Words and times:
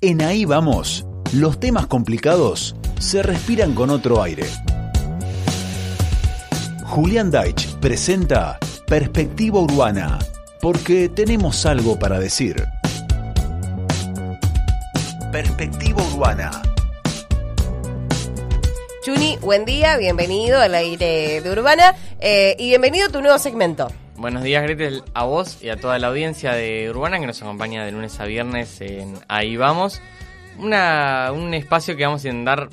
En 0.00 0.22
Ahí 0.22 0.44
Vamos, 0.44 1.04
los 1.32 1.58
temas 1.58 1.88
complicados 1.88 2.76
se 3.00 3.20
respiran 3.20 3.74
con 3.74 3.90
otro 3.90 4.22
aire. 4.22 4.44
Julián 6.84 7.32
Deitch 7.32 7.74
presenta 7.80 8.60
Perspectiva 8.86 9.58
Urbana, 9.58 10.20
porque 10.60 11.08
tenemos 11.08 11.66
algo 11.66 11.98
para 11.98 12.20
decir. 12.20 12.64
Perspectiva 15.32 16.00
Urbana. 16.14 16.62
Chuni, 19.04 19.36
buen 19.38 19.64
día, 19.64 19.96
bienvenido 19.96 20.60
al 20.60 20.76
aire 20.76 21.40
de 21.40 21.50
Urbana 21.50 21.96
eh, 22.20 22.54
y 22.56 22.68
bienvenido 22.68 23.08
a 23.08 23.10
tu 23.10 23.20
nuevo 23.20 23.38
segmento. 23.40 23.88
Buenos 24.18 24.42
días, 24.42 24.64
Gretel, 24.64 25.04
a 25.14 25.22
vos 25.22 25.62
y 25.62 25.68
a 25.68 25.76
toda 25.76 25.96
la 26.00 26.08
audiencia 26.08 26.52
de 26.52 26.90
Urbana 26.90 27.20
que 27.20 27.26
nos 27.28 27.40
acompaña 27.40 27.84
de 27.84 27.92
lunes 27.92 28.18
a 28.18 28.24
viernes 28.24 28.80
en 28.80 29.14
Ahí 29.28 29.56
Vamos. 29.56 30.02
Una, 30.58 31.30
un 31.32 31.54
espacio 31.54 31.96
que 31.96 32.04
vamos 32.04 32.24
a 32.24 32.28
intentar 32.28 32.68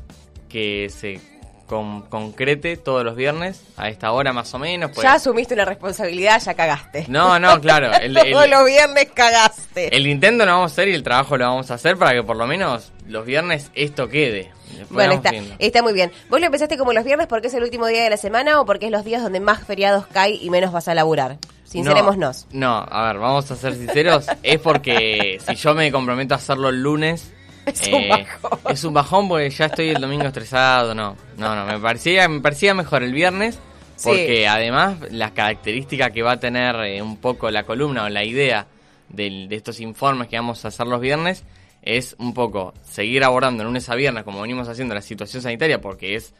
que 0.49 0.87
se 0.89 1.21
con, 1.67 2.03
concrete 2.03 2.77
todos 2.77 3.03
los 3.03 3.15
viernes, 3.15 3.61
a 3.77 3.89
esta 3.89 4.11
hora 4.11 4.33
más 4.33 4.53
o 4.53 4.59
menos. 4.59 4.91
Pues. 4.91 5.03
Ya 5.03 5.13
asumiste 5.13 5.53
una 5.53 5.65
responsabilidad, 5.65 6.41
ya 6.41 6.53
cagaste. 6.53 7.05
No, 7.07 7.39
no, 7.39 7.59
claro. 7.59 7.91
todos 8.31 8.49
los 8.49 8.65
viernes 8.65 9.07
cagaste. 9.13 9.95
El 9.95 10.07
intento 10.07 10.45
lo 10.45 10.51
vamos 10.53 10.71
a 10.71 10.73
hacer 10.73 10.87
y 10.89 10.93
el 10.93 11.03
trabajo 11.03 11.37
lo 11.37 11.45
vamos 11.45 11.71
a 11.71 11.75
hacer 11.75 11.97
para 11.97 12.13
que 12.13 12.23
por 12.23 12.37
lo 12.37 12.47
menos 12.47 12.91
los 13.07 13.25
viernes 13.25 13.71
esto 13.73 14.09
quede. 14.09 14.51
bueno, 14.89 15.13
está, 15.13 15.31
está 15.59 15.81
muy 15.81 15.93
bien. 15.93 16.11
¿Vos 16.29 16.39
lo 16.39 16.45
empezaste 16.45 16.77
como 16.77 16.93
los 16.93 17.03
viernes 17.03 17.27
porque 17.27 17.47
es 17.47 17.53
el 17.53 17.63
último 17.63 17.87
día 17.87 18.03
de 18.03 18.09
la 18.09 18.17
semana 18.17 18.61
o 18.61 18.65
porque 18.65 18.85
es 18.85 18.91
los 18.91 19.03
días 19.03 19.21
donde 19.21 19.39
más 19.39 19.63
feriados 19.63 20.05
cae 20.07 20.33
y 20.33 20.49
menos 20.49 20.71
vas 20.71 20.87
a 20.87 20.93
laburar? 20.93 21.37
Sincerémonos. 21.65 22.47
No, 22.51 22.81
no, 22.81 22.87
a 22.89 23.07
ver, 23.07 23.19
vamos 23.19 23.49
a 23.49 23.55
ser 23.55 23.73
sinceros. 23.73 24.27
es 24.43 24.59
porque 24.59 25.39
si 25.45 25.55
yo 25.55 25.73
me 25.73 25.91
comprometo 25.91 26.35
a 26.35 26.37
hacerlo 26.37 26.69
el 26.69 26.81
lunes, 26.81 27.33
es 27.73 27.87
un 27.87 28.01
eh, 28.01 28.09
bajón. 28.09 28.59
Es 28.69 28.83
un 28.83 28.93
bajón 28.93 29.27
porque 29.27 29.49
ya 29.49 29.65
estoy 29.65 29.89
el 29.89 30.01
domingo 30.01 30.25
estresado, 30.25 30.93
no. 30.93 31.15
No, 31.37 31.55
no, 31.55 31.65
me 31.65 31.79
parecía, 31.79 32.27
me 32.27 32.41
parecía 32.41 32.73
mejor 32.73 33.03
el 33.03 33.13
viernes 33.13 33.59
porque 34.03 34.47
además 34.47 34.97
las 35.11 35.31
características 35.31 36.11
que 36.11 36.21
va 36.21 36.33
a 36.33 36.39
tener 36.39 36.75
eh, 36.85 37.01
un 37.01 37.17
poco 37.17 37.49
la 37.49 37.63
columna 37.63 38.03
o 38.03 38.09
la 38.09 38.23
idea 38.23 38.67
de 39.09 39.47
estos 39.51 39.79
informes 39.79 40.27
que 40.27 40.35
vamos 40.35 40.65
a 40.65 40.67
hacer 40.67 40.87
los 40.87 40.99
viernes 40.99 41.43
es 41.85 42.15
un 42.17 42.33
poco 42.33 42.73
seguir 42.83 43.23
abordando 43.23 43.63
lunes 43.63 43.87
a 43.89 43.95
viernes 43.95 44.23
como 44.23 44.41
venimos 44.41 44.67
haciendo 44.67 44.95
la 44.95 45.01
situación 45.01 45.43
sanitaria 45.43 45.79
porque 45.79 46.15
es, 46.15 46.33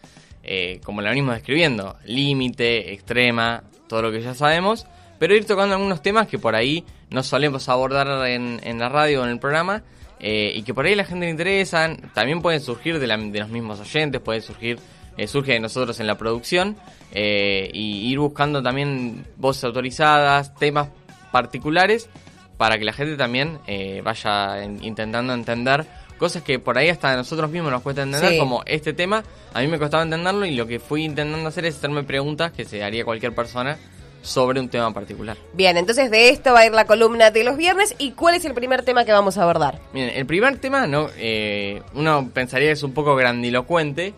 eh, 0.44 0.82
como 0.84 1.02
la 1.02 1.10
venimos 1.10 1.36
describiendo, 1.36 1.98
límite, 2.04 2.92
extrema, 2.92 3.64
todo 3.88 4.02
lo 4.02 4.12
que 4.12 4.22
ya 4.22 4.34
sabemos, 4.34 4.88
pero 5.20 5.36
ir 5.36 5.46
tocando 5.46 5.76
algunos 5.76 6.02
temas 6.02 6.28
que 6.28 6.40
por 6.40 6.56
ahí 6.56 6.84
no 7.12 7.22
solemos 7.22 7.70
abordar 7.70 8.28
en, 8.28 8.60
en 8.64 8.80
la 8.80 8.90
radio 8.90 9.22
o 9.22 9.26
en 9.26 9.30
el 9.30 9.40
programa 9.40 9.84
eh, 10.28 10.54
y 10.56 10.64
que 10.64 10.74
por 10.74 10.88
ahí 10.88 10.96
la 10.96 11.06
gente 11.06 11.26
le 11.26 11.32
interesan. 11.32 11.98
También 12.16 12.42
pueden 12.42 12.60
surgir 12.60 12.98
de, 12.98 13.06
los 13.06 13.50
mismos 13.50 13.80
oyentes, 13.80 14.20
puede 14.20 14.42
surgir, 14.42 14.80
eh, 15.18 15.28
surge 15.28 15.52
de 15.52 15.60
nosotros 15.60 16.00
en 16.00 16.08
la 16.08 16.18
producción 16.18 16.78
eh, 17.12 17.70
y 17.72 18.12
ir 18.12 18.18
buscando 18.18 18.64
también 18.64 19.24
voces 19.38 19.66
autorizadas, 19.66 20.56
temas 20.56 20.90
particulares 21.32 22.10
para 22.58 22.80
que 22.80 22.86
la 22.86 22.94
gente 22.94 23.18
también 23.18 23.60
vaya 24.04 24.64
intentando 24.64 25.34
entender 25.34 25.86
cosas 26.18 26.42
que 26.42 26.58
por 26.58 26.78
ahí 26.78 26.88
hasta 26.88 27.14
nosotros 27.18 27.52
mismos 27.52 27.70
nos 27.70 27.82
cuesta 27.82 28.04
entender, 28.04 28.40
como 28.40 28.64
este 28.66 28.94
tema, 28.94 29.26
a 29.54 29.60
mí 29.60 29.68
me 29.68 29.78
costaba 29.78 30.04
entenderlo 30.04 30.46
y 30.46 30.56
lo 30.56 30.66
que 30.66 30.80
fui 30.80 31.04
intentando 31.04 31.50
hacer 31.50 31.66
es 31.66 31.76
hacerme 31.76 32.04
preguntas 32.04 32.54
que 32.54 32.64
se 32.64 32.82
haría 32.82 33.04
cualquier 33.04 33.36
persona 33.36 33.78
sobre 34.26 34.60
un 34.60 34.70
tema 34.70 34.94
particular. 34.94 35.38
Bien, 35.54 35.78
entonces 35.78 36.12
de 36.12 36.30
esto 36.30 36.54
va 36.54 36.62
a 36.62 36.66
ir 36.66 36.72
la 36.74 36.86
columna 36.86 37.32
de 37.32 37.44
los 37.44 37.58
viernes. 37.58 37.96
¿Y 37.98 38.12
cuál 38.12 38.36
es 38.36 38.46
el 38.46 38.54
primer 38.54 38.84
tema 38.84 39.06
que 39.06 39.12
vamos 39.12 39.38
a 39.38 39.44
abordar? 39.44 39.80
Bien, 39.94 40.10
el 40.10 40.26
primer 40.26 40.58
tema, 40.58 40.88
no, 40.88 41.10
eh, 41.18 41.82
uno 41.94 42.30
pensaría 42.34 42.70
que 42.70 42.74
es 42.74 42.84
un 42.84 42.94
poco 42.94 43.16
grandilocuente, 43.16 44.14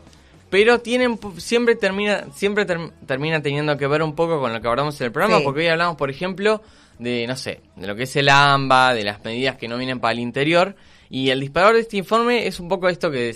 pero 0.50 0.80
tienen 0.80 1.19
siempre 1.38 1.75
termina 1.75 2.25
siempre 2.34 2.66
termina 2.66 3.41
teniendo 3.41 3.78
que 3.78 3.88
ver 3.88 4.01
un 4.01 4.16
poco 4.16 4.40
con 4.40 4.53
lo 4.53 4.62
que 4.62 4.68
abordamos 4.68 5.00
en 5.01 5.07
el 5.07 5.12
programa, 5.12 5.41
porque 5.44 5.62
hoy 5.62 5.68
hablamos, 5.68 5.97
por 5.97 6.09
ejemplo, 6.09 6.62
de 7.00 7.28
no 7.28 7.35
sé, 7.35 7.62
de 7.75 7.88
lo 7.88 7.95
que 7.95 8.03
es 8.03 8.16
el 8.16 8.29
AMBA, 8.29 8.94
de 8.94 9.03
las 9.03 9.24
medidas 9.24 9.57
que 9.57 9.68
no 9.68 9.78
vienen 9.78 10.00
para 10.00 10.13
el 10.13 10.19
interior. 10.19 10.75
Y 11.09 11.29
el 11.29 11.39
disparador 11.39 11.75
de 11.75 11.81
este 11.81 11.97
informe 11.97 12.47
es 12.47 12.59
un 12.59 12.68
poco 12.68 12.89
esto 12.89 13.09
que 13.12 13.35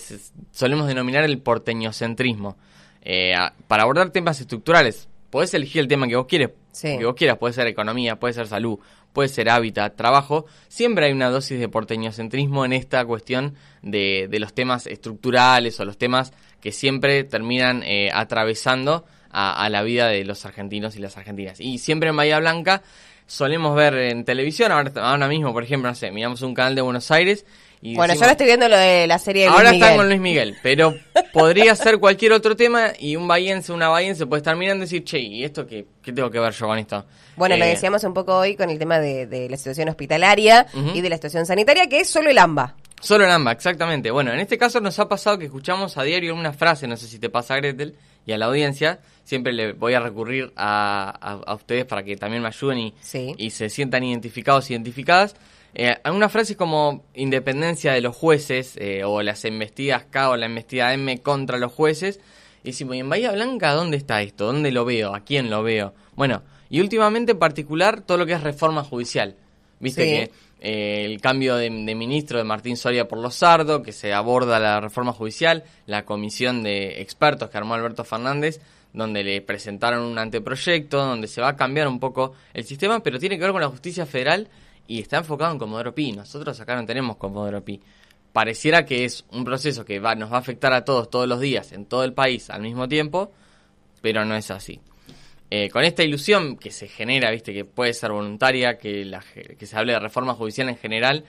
solemos 0.52 0.88
denominar 0.88 1.24
el 1.24 1.40
porteñocentrismo. 1.40 2.58
Eh, 3.02 3.34
para 3.68 3.84
abordar 3.84 4.12
temas 4.12 4.40
estructurales, 4.40 5.08
podés 5.30 5.54
elegir 5.54 5.82
el 5.82 5.88
tema 5.88 6.08
que 6.08 6.16
vos 6.16 6.28
quieres, 6.28 6.50
que 6.80 7.06
vos 7.06 7.16
quieras, 7.16 7.38
puede 7.38 7.54
ser 7.54 7.68
economía, 7.68 8.18
puede 8.20 8.34
ser 8.34 8.48
salud, 8.48 8.80
puede 9.14 9.30
ser 9.30 9.50
hábitat, 9.50 9.96
trabajo, 9.96 10.46
siempre 10.68 11.08
hay 11.08 11.12
una 11.12 11.30
dosis 11.30 11.60
de 11.60 11.68
porteñocentrismo 11.68 12.66
en 12.66 12.74
esta 12.74 13.04
cuestión 13.06 13.56
de, 13.82 14.28
de 14.30 14.40
los 14.40 14.54
temas 14.54 14.88
estructurales 14.88 15.80
o 15.80 15.86
los 15.86 15.98
temas 15.98 16.34
que 16.62 16.72
siempre 16.72 17.24
terminan 17.24 17.84
eh, 17.84 18.10
atravesando 18.14 19.06
a, 19.32 19.70
la 19.70 19.82
vida 19.82 20.08
de 20.08 20.24
los 20.26 20.46
argentinos 20.46 20.96
y 20.96 21.00
las 21.00 21.18
argentinas. 21.18 21.60
Y 21.60 21.78
siempre 21.78 22.10
en 22.10 22.18
Bahía 22.18 22.40
Blanca 22.40 22.84
solemos 23.28 23.76
ver 23.76 23.96
en 23.96 24.26
televisión, 24.26 24.72
ahora, 24.72 24.92
ahora 24.96 25.28
mismo, 25.28 25.54
por 25.54 25.64
ejemplo, 25.64 25.90
no 25.90 25.96
sé, 25.96 26.12
miramos 26.12 26.42
un 26.42 26.54
canal 26.54 26.76
de 26.76 26.82
Buenos 26.82 27.12
Aires 27.12 27.46
bueno, 27.82 28.14
yo 28.14 28.22
ahora 28.22 28.32
estoy 28.34 28.46
viendo 28.46 28.70
lo 28.70 28.78
de 28.78 29.08
la 29.08 29.18
serie 29.18 29.44
de 29.44 29.50
Luis 29.50 29.58
Ahora 29.58 29.72
están 29.72 29.98
con 29.98 30.08
Luis 30.08 30.22
Miguel, 30.22 30.56
pero 30.62 30.96
podría 31.34 31.76
ser 31.76 31.98
cualquier 32.00 32.34
otro 32.34 32.56
tema 32.56 32.92
y 33.00 33.16
un 33.16 33.28
bahiense, 33.28 33.74
una 33.74 33.90
bahiense 33.90 34.28
puede 34.28 34.42
estar 34.42 34.56
mirando 34.56 34.84
y 34.84 34.86
decir, 34.86 35.04
che, 35.04 35.20
¿y 35.20 35.44
esto 35.44 35.66
qué, 35.66 35.88
qué 36.02 36.14
tengo 36.14 36.30
que 36.30 36.40
ver 36.40 36.54
yo 36.54 36.68
con 36.68 36.78
esto? 36.78 37.06
Bueno, 37.36 37.58
lo 37.58 37.66
eh, 37.66 37.70
decíamos 37.70 38.04
un 38.04 38.14
poco 38.14 38.38
hoy 38.38 38.56
con 38.56 38.70
el 38.70 38.78
tema 38.78 39.00
de, 39.00 39.48
la 39.50 39.58
situación 39.58 39.90
hospitalaria 39.90 40.68
y 40.94 41.02
de 41.02 41.10
la 41.10 41.16
situación 41.16 41.46
sanitaria, 41.46 41.88
que 41.88 42.02
es 42.02 42.10
solo 42.10 42.30
el 42.30 42.38
AMBA. 42.38 42.76
Solo 43.00 43.26
el 43.26 43.32
AMBA, 43.32 43.54
exactamente. 43.54 44.12
Bueno, 44.12 44.32
en 44.32 44.40
este 44.40 44.60
caso 44.60 44.80
nos 44.80 45.00
ha 45.00 45.10
pasado 45.10 45.40
que 45.40 45.46
escuchamos 45.46 45.98
a 45.98 46.04
diario 46.04 46.36
una 46.36 46.54
frase, 46.54 46.88
no 46.88 46.98
sé 46.98 47.08
si 47.08 47.18
te 47.18 47.30
pasa 47.30 47.56
Gretel, 47.56 47.96
y 48.28 48.34
a 48.34 48.38
la 48.38 48.46
audiencia, 48.46 49.00
siempre 49.24 49.54
le 49.54 49.74
voy 49.74 49.96
a 49.96 50.00
recurrir 50.00 50.54
a, 50.56 51.42
a, 51.48 51.56
ustedes 51.56 51.86
para 51.86 52.04
que 52.04 52.16
también 52.16 52.44
me 52.44 52.50
ayuden 52.50 52.78
y, 52.78 52.94
y 53.38 53.50
se 53.50 53.70
sientan 53.70 54.04
identificados, 54.04 54.70
identificadas 54.70 55.36
eh, 55.74 55.98
una 56.06 56.30
frase 56.30 56.56
como 56.56 57.06
independencia 57.14 57.94
de 57.94 58.02
los 58.02 58.16
jueces 58.16 58.76
eh, 58.78 59.04
o 59.04 59.22
las 59.22 59.46
investidas 59.46 60.06
K 60.06 60.30
o 60.30 60.36
la 60.36 60.48
investida 60.48 60.94
M 60.94 61.18
contra 61.20 61.58
los 61.58 61.72
jueces. 61.72 62.20
Y 62.64 62.70
decimos, 62.70 62.96
¿y 62.96 63.00
en 63.00 63.10
Bahía 63.10 63.32
Blanca 63.32 63.74
dónde 63.74 63.98
está 63.98 64.22
esto? 64.22 64.46
¿Dónde 64.46 64.72
lo 64.72 64.86
veo? 64.86 65.16
¿A 65.16 65.22
quién 65.22 65.50
lo 65.50 65.64
veo? 65.64 65.94
Bueno, 66.16 66.44
y 66.70 66.80
últimamente 66.80 67.32
en 67.32 67.40
particular 67.40 68.02
todo 68.02 68.18
lo 68.18 68.26
que 68.26 68.34
es 68.34 68.44
reforma 68.44 68.84
judicial. 68.84 69.36
Viste 69.80 70.04
que 70.04 70.32
eh, 70.62 71.06
el 71.06 71.20
cambio 71.20 71.56
de, 71.56 71.72
ministro 71.72 72.38
de 72.38 72.44
Martín 72.44 72.78
Soria 72.78 73.08
por 73.08 73.18
Lozardo, 73.18 73.82
que 73.82 73.92
se 73.92 74.14
aborda 74.14 74.60
la 74.60 74.80
reforma 74.80 75.12
judicial, 75.12 75.64
la 75.88 76.06
comisión 76.06 76.62
de 76.62 77.02
expertos 77.02 77.50
que 77.50 77.58
armó 77.58 77.74
Alberto 77.74 78.04
Fernández, 78.04 78.62
donde 78.94 79.24
le 79.24 79.42
presentaron 79.42 80.04
un 80.04 80.20
anteproyecto, 80.20 81.04
donde 81.04 81.28
se 81.28 81.42
va 81.42 81.50
a 81.50 81.56
cambiar 81.56 81.88
un 81.88 82.00
poco 82.00 82.34
el 82.54 82.66
sistema, 82.66 83.02
pero 83.02 83.18
tiene 83.18 83.38
que 83.38 83.42
ver 83.42 83.54
con 83.54 83.62
la 83.62 83.70
justicia 83.70 84.06
federal 84.06 84.50
y 84.88 85.00
está 85.00 85.18
enfocado 85.18 85.52
en 85.52 85.60
Comodoro 85.60 85.94
Pi. 85.94 86.12
Nosotros 86.12 86.60
acá 86.60 86.76
no 86.76 86.86
tenemos 86.86 87.18
Comodoro 87.18 87.64
Pi. 87.64 87.82
Pareciera 88.34 88.86
que 88.86 89.06
es 89.06 89.26
un 89.32 89.44
proceso 89.44 89.84
que 89.84 90.00
va, 90.00 90.16
nos 90.16 90.32
va 90.32 90.38
a 90.38 90.40
afectar 90.40 90.74
a 90.74 90.86
todos 90.86 91.10
todos 91.10 91.28
los 91.28 91.40
días 91.40 91.72
en 91.74 91.86
todo 91.86 92.04
el 92.04 92.14
país 92.14 92.50
al 92.50 92.62
mismo 92.62 92.88
tiempo, 92.88 93.32
pero 94.02 94.24
no 94.26 94.36
es 94.36 94.52
así. 94.52 94.80
Eh, 95.54 95.70
con 95.70 95.84
esta 95.84 96.02
ilusión 96.02 96.56
que 96.56 96.72
se 96.72 96.88
genera, 96.88 97.30
viste, 97.30 97.54
que 97.54 97.66
puede 97.66 97.94
ser 97.94 98.12
voluntaria, 98.12 98.78
que, 98.78 99.04
la, 99.04 99.22
que 99.60 99.66
se 99.66 99.78
hable 99.78 99.92
de 99.92 100.00
reforma 100.00 100.34
judicial 100.34 100.70
en 100.70 100.78
general, 100.78 101.26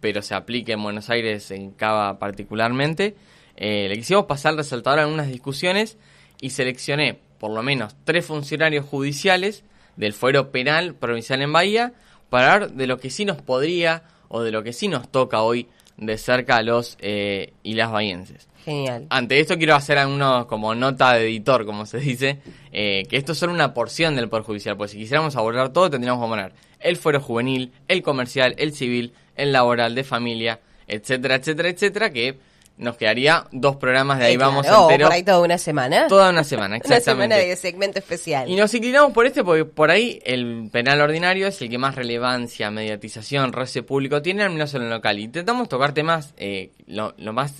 pero 0.00 0.22
se 0.22 0.34
aplique 0.34 0.72
en 0.72 0.82
Buenos 0.82 1.10
Aires 1.10 1.50
en 1.50 1.72
Cava 1.72 2.18
particularmente, 2.18 3.16
eh, 3.54 3.86
le 3.88 3.96
quisimos 3.96 4.24
pasar 4.24 4.52
al 4.52 4.58
resaltador 4.58 5.00
algunas 5.00 5.28
discusiones 5.28 5.98
y 6.40 6.50
seleccioné 6.50 7.18
por 7.38 7.50
lo 7.50 7.62
menos 7.62 7.94
tres 8.04 8.24
funcionarios 8.24 8.86
judiciales 8.86 9.62
del 9.96 10.14
fuero 10.14 10.50
penal 10.50 10.94
provincial 10.94 11.42
en 11.42 11.52
Bahía 11.52 11.92
para 12.30 12.52
hablar 12.52 12.72
de 12.72 12.86
lo 12.86 12.98
que 12.98 13.10
sí 13.10 13.24
nos 13.24 13.40
podría 13.40 14.02
o 14.28 14.42
de 14.42 14.50
lo 14.50 14.62
que 14.62 14.72
sí 14.72 14.88
nos 14.88 15.08
toca 15.08 15.42
hoy 15.42 15.68
de 15.96 16.18
cerca 16.18 16.56
a 16.56 16.62
los 16.62 16.96
eh, 17.00 17.52
y 17.62 17.74
las 17.74 17.90
bahienses. 17.90 18.48
Genial. 18.64 19.06
Ante 19.10 19.38
esto 19.38 19.56
quiero 19.56 19.76
hacer 19.76 19.96
algunos 19.96 20.46
como 20.46 20.74
nota 20.74 21.14
de 21.14 21.26
editor, 21.26 21.64
como 21.64 21.86
se 21.86 21.98
dice, 21.98 22.40
eh, 22.72 23.04
que 23.08 23.16
esto 23.16 23.32
es 23.32 23.38
solo 23.38 23.52
una 23.52 23.72
porción 23.72 24.16
del 24.16 24.28
Poder 24.28 24.44
Judicial, 24.44 24.76
porque 24.76 24.92
si 24.92 24.98
quisiéramos 24.98 25.36
abordar 25.36 25.72
todo 25.72 25.88
tendríamos 25.88 26.22
que 26.22 26.28
poner 26.28 26.52
el 26.80 26.96
fuero 26.96 27.20
juvenil, 27.20 27.72
el 27.88 28.02
comercial, 28.02 28.54
el 28.58 28.72
civil, 28.72 29.12
el 29.36 29.52
laboral, 29.52 29.94
de 29.94 30.04
familia, 30.04 30.60
etcétera, 30.86 31.36
etcétera, 31.36 31.68
etcétera, 31.68 32.10
que 32.10 32.38
nos 32.78 32.96
quedaría 32.96 33.46
dos 33.52 33.76
programas 33.76 34.18
de 34.18 34.26
ahí 34.26 34.36
vamos 34.36 34.66
claro, 34.66 34.88
por 34.88 35.12
ahí 35.12 35.22
toda 35.22 35.40
una 35.40 35.58
semana. 35.58 36.08
Toda 36.08 36.30
una 36.30 36.44
semana, 36.44 36.76
exactamente. 36.76 37.10
una 37.10 37.36
semana 37.36 37.36
de 37.36 37.56
segmento 37.56 37.98
especial. 37.98 38.48
Y 38.48 38.56
nos 38.56 38.72
inclinamos 38.74 39.12
por 39.12 39.26
este 39.26 39.42
porque 39.42 39.64
por 39.64 39.90
ahí 39.90 40.20
el 40.24 40.68
penal 40.70 41.00
ordinario 41.00 41.46
es 41.46 41.60
el 41.62 41.70
que 41.70 41.78
más 41.78 41.94
relevancia, 41.94 42.70
mediatización, 42.70 43.52
roce 43.52 43.82
público 43.82 44.20
tiene, 44.20 44.42
al 44.42 44.50
menos 44.50 44.74
en 44.74 44.84
lo 44.84 44.90
local. 44.90 45.18
Intentamos 45.18 45.68
tocar 45.68 45.92
temas, 45.92 46.34
eh, 46.36 46.70
lo, 46.86 47.14
más, 47.32 47.54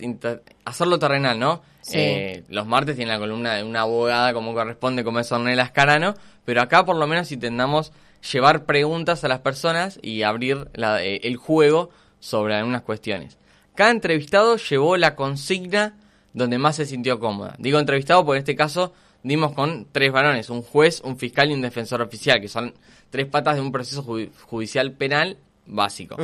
hacerlo 0.65 0.99
terrenal, 0.99 1.39
¿no? 1.39 1.63
Eh, 1.93 2.43
los 2.49 2.67
martes 2.67 2.97
tiene 2.97 3.13
la 3.13 3.19
columna 3.19 3.55
de 3.55 3.63
una 3.63 3.83
abogada 3.83 4.33
como 4.33 4.55
corresponde, 4.55 5.05
como 5.05 5.21
es 5.21 5.31
Ornella 5.31 5.63
Escarano, 5.63 6.15
pero 6.45 6.61
acá 6.61 6.85
por 6.85 6.97
lo 6.97 7.07
menos 7.07 7.31
intentamos 7.31 7.93
llevar 8.33 8.65
preguntas 8.65 9.23
a 9.25 9.29
las 9.29 9.41
personas 9.41 9.99
y 10.03 10.23
abrir 10.23 10.69
eh, 10.75 11.21
el 11.23 11.37
juego 11.37 11.91
sobre 12.19 12.55
algunas 12.55 12.83
cuestiones. 12.83 13.39
Cada 13.77 13.91
entrevistado 13.91 14.57
llevó 14.57 14.97
la 14.97 15.15
consigna 15.15 15.95
donde 16.33 16.59
más 16.59 16.77
se 16.77 16.87
sintió 16.87 17.19
cómoda. 17.21 17.55
Digo 17.59 17.79
entrevistado 17.79 18.25
porque 18.25 18.39
en 18.39 18.43
este 18.43 18.57
caso 18.57 18.93
dimos 19.23 19.53
con 19.53 19.87
tres 19.91 20.13
varones, 20.13 20.51
un 20.51 20.63
juez, 20.63 21.01
un 21.03 21.17
fiscal 21.17 21.51
y 21.51 21.55
un 21.55 21.63
defensor 21.63 22.03
oficial, 22.03 22.41
que 22.41 22.49
son 22.49 22.75
tres 23.11 23.27
patas 23.27 23.57
de 23.57 23.61
un 23.61 23.73
proceso 23.73 24.03
judicial 24.03 24.93
penal 24.93 25.39
básico. 25.67 26.17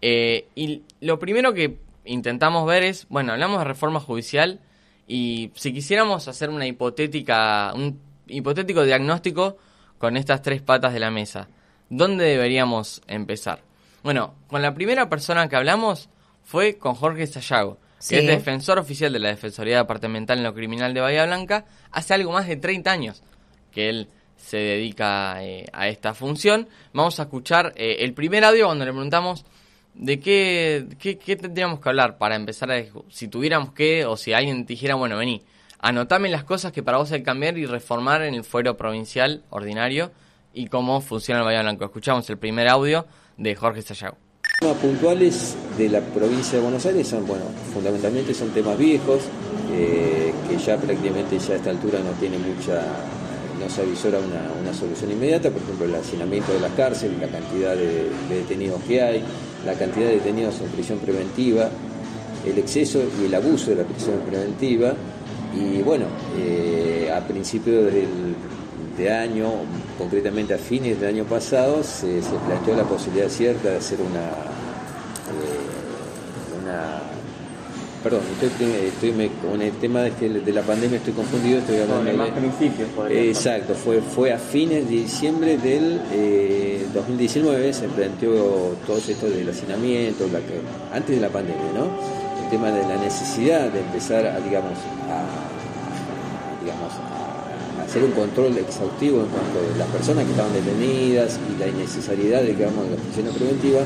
Eh, 0.00 0.48
y 0.54 0.82
lo 1.00 1.18
primero 1.18 1.52
que 1.52 1.76
intentamos 2.04 2.66
ver 2.66 2.84
es, 2.84 3.06
bueno, 3.08 3.32
hablamos 3.32 3.58
de 3.58 3.64
reforma 3.64 4.00
judicial 4.00 4.60
y 5.06 5.50
si 5.54 5.72
quisiéramos 5.72 6.28
hacer 6.28 6.50
una 6.50 6.66
hipotética, 6.66 7.72
un 7.74 8.00
hipotético 8.26 8.84
diagnóstico 8.84 9.58
con 9.98 10.16
estas 10.16 10.42
tres 10.42 10.62
patas 10.62 10.92
de 10.92 11.00
la 11.00 11.10
mesa, 11.10 11.48
¿dónde 11.90 12.24
deberíamos 12.24 13.02
empezar? 13.06 13.62
Bueno, 14.02 14.34
con 14.48 14.62
la 14.62 14.74
primera 14.74 15.08
persona 15.08 15.48
que 15.48 15.56
hablamos 15.56 16.08
fue 16.48 16.78
con 16.78 16.94
Jorge 16.94 17.26
Sayago, 17.26 17.76
que 18.08 18.20
es 18.20 18.26
defensor 18.26 18.78
oficial 18.78 19.12
de 19.12 19.18
la 19.18 19.28
Defensoría 19.28 19.76
Departamental 19.76 20.38
en 20.38 20.44
lo 20.44 20.54
Criminal 20.54 20.94
de 20.94 21.02
Bahía 21.02 21.26
Blanca, 21.26 21.66
hace 21.90 22.14
algo 22.14 22.32
más 22.32 22.48
de 22.48 22.56
30 22.56 22.90
años 22.90 23.22
que 23.70 23.90
él 23.90 24.08
se 24.38 24.56
dedica 24.56 25.44
eh, 25.44 25.66
a 25.74 25.88
esta 25.88 26.14
función. 26.14 26.66
Vamos 26.94 27.20
a 27.20 27.24
escuchar 27.24 27.74
eh, 27.76 27.96
el 28.00 28.14
primer 28.14 28.44
audio 28.46 28.64
cuando 28.64 28.86
le 28.86 28.92
preguntamos 28.92 29.44
de 29.92 30.20
qué, 30.20 30.86
qué, 30.98 31.36
tendríamos 31.36 31.80
que 31.80 31.88
hablar 31.90 32.16
para 32.16 32.34
empezar 32.34 32.72
a... 32.72 32.82
Si 33.10 33.28
tuviéramos 33.28 33.74
que, 33.74 34.06
o 34.06 34.16
si 34.16 34.32
alguien 34.32 34.64
dijera, 34.64 34.94
bueno, 34.94 35.18
vení, 35.18 35.42
anotame 35.80 36.30
las 36.30 36.44
cosas 36.44 36.72
que 36.72 36.82
para 36.82 36.96
vos 36.96 37.12
hay 37.12 37.18
que 37.18 37.24
cambiar 37.26 37.58
y 37.58 37.66
reformar 37.66 38.22
en 38.22 38.32
el 38.32 38.42
fuero 38.42 38.74
provincial 38.74 39.44
ordinario 39.50 40.12
y 40.54 40.68
cómo 40.68 41.02
funciona 41.02 41.40
el 41.40 41.44
Bahía 41.44 41.60
Blanco. 41.60 41.84
Escuchamos 41.84 42.30
el 42.30 42.38
primer 42.38 42.68
audio 42.68 43.06
de 43.36 43.54
Jorge 43.54 43.82
Sayago. 43.82 44.27
Temas 44.60 44.78
puntuales 44.78 45.54
de 45.78 45.88
la 45.88 46.00
provincia 46.00 46.58
de 46.58 46.64
Buenos 46.64 46.84
Aires 46.84 47.06
son, 47.06 47.24
bueno, 47.28 47.44
fundamentalmente 47.72 48.34
son 48.34 48.50
temas 48.50 48.76
viejos, 48.76 49.20
eh, 49.72 50.32
que 50.48 50.58
ya 50.58 50.76
prácticamente 50.76 51.38
ya 51.38 51.52
a 51.52 51.56
esta 51.58 51.70
altura 51.70 52.00
no 52.00 52.10
tiene 52.18 52.38
mucha, 52.38 52.82
no 53.60 53.70
se 53.70 53.82
avisora 53.82 54.18
una, 54.18 54.74
solución 54.74 55.12
inmediata, 55.12 55.50
por 55.50 55.62
ejemplo 55.62 55.86
el 55.86 55.94
hacinamiento 55.94 56.52
de 56.52 56.58
las 56.58 56.72
cárceles, 56.72 57.20
la 57.20 57.28
cantidad 57.28 57.76
de, 57.76 58.10
detenidos 58.28 58.82
que 58.82 59.00
hay, 59.00 59.22
la 59.64 59.74
cantidad 59.74 60.08
de 60.08 60.14
detenidos 60.14 60.60
en 60.60 60.66
prisión 60.70 60.98
preventiva, 60.98 61.70
el 62.44 62.58
exceso 62.58 63.00
y 63.22 63.26
el 63.26 63.34
abuso 63.36 63.70
de 63.70 63.76
la 63.76 63.84
prisión 63.84 64.18
preventiva, 64.28 64.92
y 65.54 65.82
bueno, 65.82 66.06
eh, 66.36 67.12
a 67.16 67.24
principios 67.28 67.92
del 67.92 68.34
de 68.96 69.12
año, 69.12 69.52
concretamente 69.98 70.54
a 70.54 70.58
fines 70.58 71.00
del 71.00 71.08
año 71.08 71.24
pasado, 71.24 71.82
se, 71.82 72.20
planteó 72.46 72.76
la 72.76 72.84
posibilidad 72.84 73.28
cierta 73.28 73.70
de 73.70 73.76
hacer 73.76 73.98
una, 74.00 74.28
eh, 75.28 75.58
una 76.62 77.02
perdón, 78.02 78.22
estoy, 78.40 79.30
con 79.42 79.60
el 79.60 79.72
tema 79.72 80.02
de, 80.02 80.52
la 80.52 80.62
pandemia 80.62 80.98
estoy 80.98 81.12
confundido, 81.12 81.58
estoy 81.58 81.80
hablando 81.80 82.04
de 82.04 82.16
más 82.16 82.30
principios. 82.30 82.88
Exacto, 83.10 83.74
fue, 83.74 84.00
fue 84.00 84.32
a 84.32 84.38
fines 84.38 84.88
de 84.88 84.96
diciembre 84.96 85.58
del 85.58 86.00
2019 86.94 87.68
eh, 87.68 87.72
se 87.72 87.88
planteó 87.88 88.76
todo 88.86 88.98
esto 88.98 89.28
del 89.28 89.48
hacinamiento, 89.48 90.28
la 90.28 90.38
antes 90.94 91.16
de 91.16 91.20
la 91.20 91.28
pandemia, 91.28 91.72
¿no? 91.74 91.88
El 92.42 92.50
tema 92.50 92.70
de 92.70 92.82
la 92.86 92.96
necesidad 92.96 93.68
de 93.70 93.80
empezar 93.80 94.26
a, 94.26 94.40
digamos, 94.40 94.78
a, 95.10 96.62
digamos, 96.62 96.92
hacer 97.88 98.04
un 98.04 98.12
control 98.12 98.58
exhaustivo 98.58 99.20
en 99.20 99.28
cuanto 99.28 99.58
a 99.58 99.78
las 99.78 99.88
personas 99.88 100.24
que 100.24 100.32
estaban 100.32 100.52
detenidas 100.52 101.40
y 101.48 101.58
la 101.58 101.68
innecesariedad 101.68 102.42
de 102.42 102.54
que 102.54 102.64
vamos 102.66 102.86
a 102.86 102.90
las 102.90 103.00
prisiones 103.00 103.34
preventivas. 103.34 103.84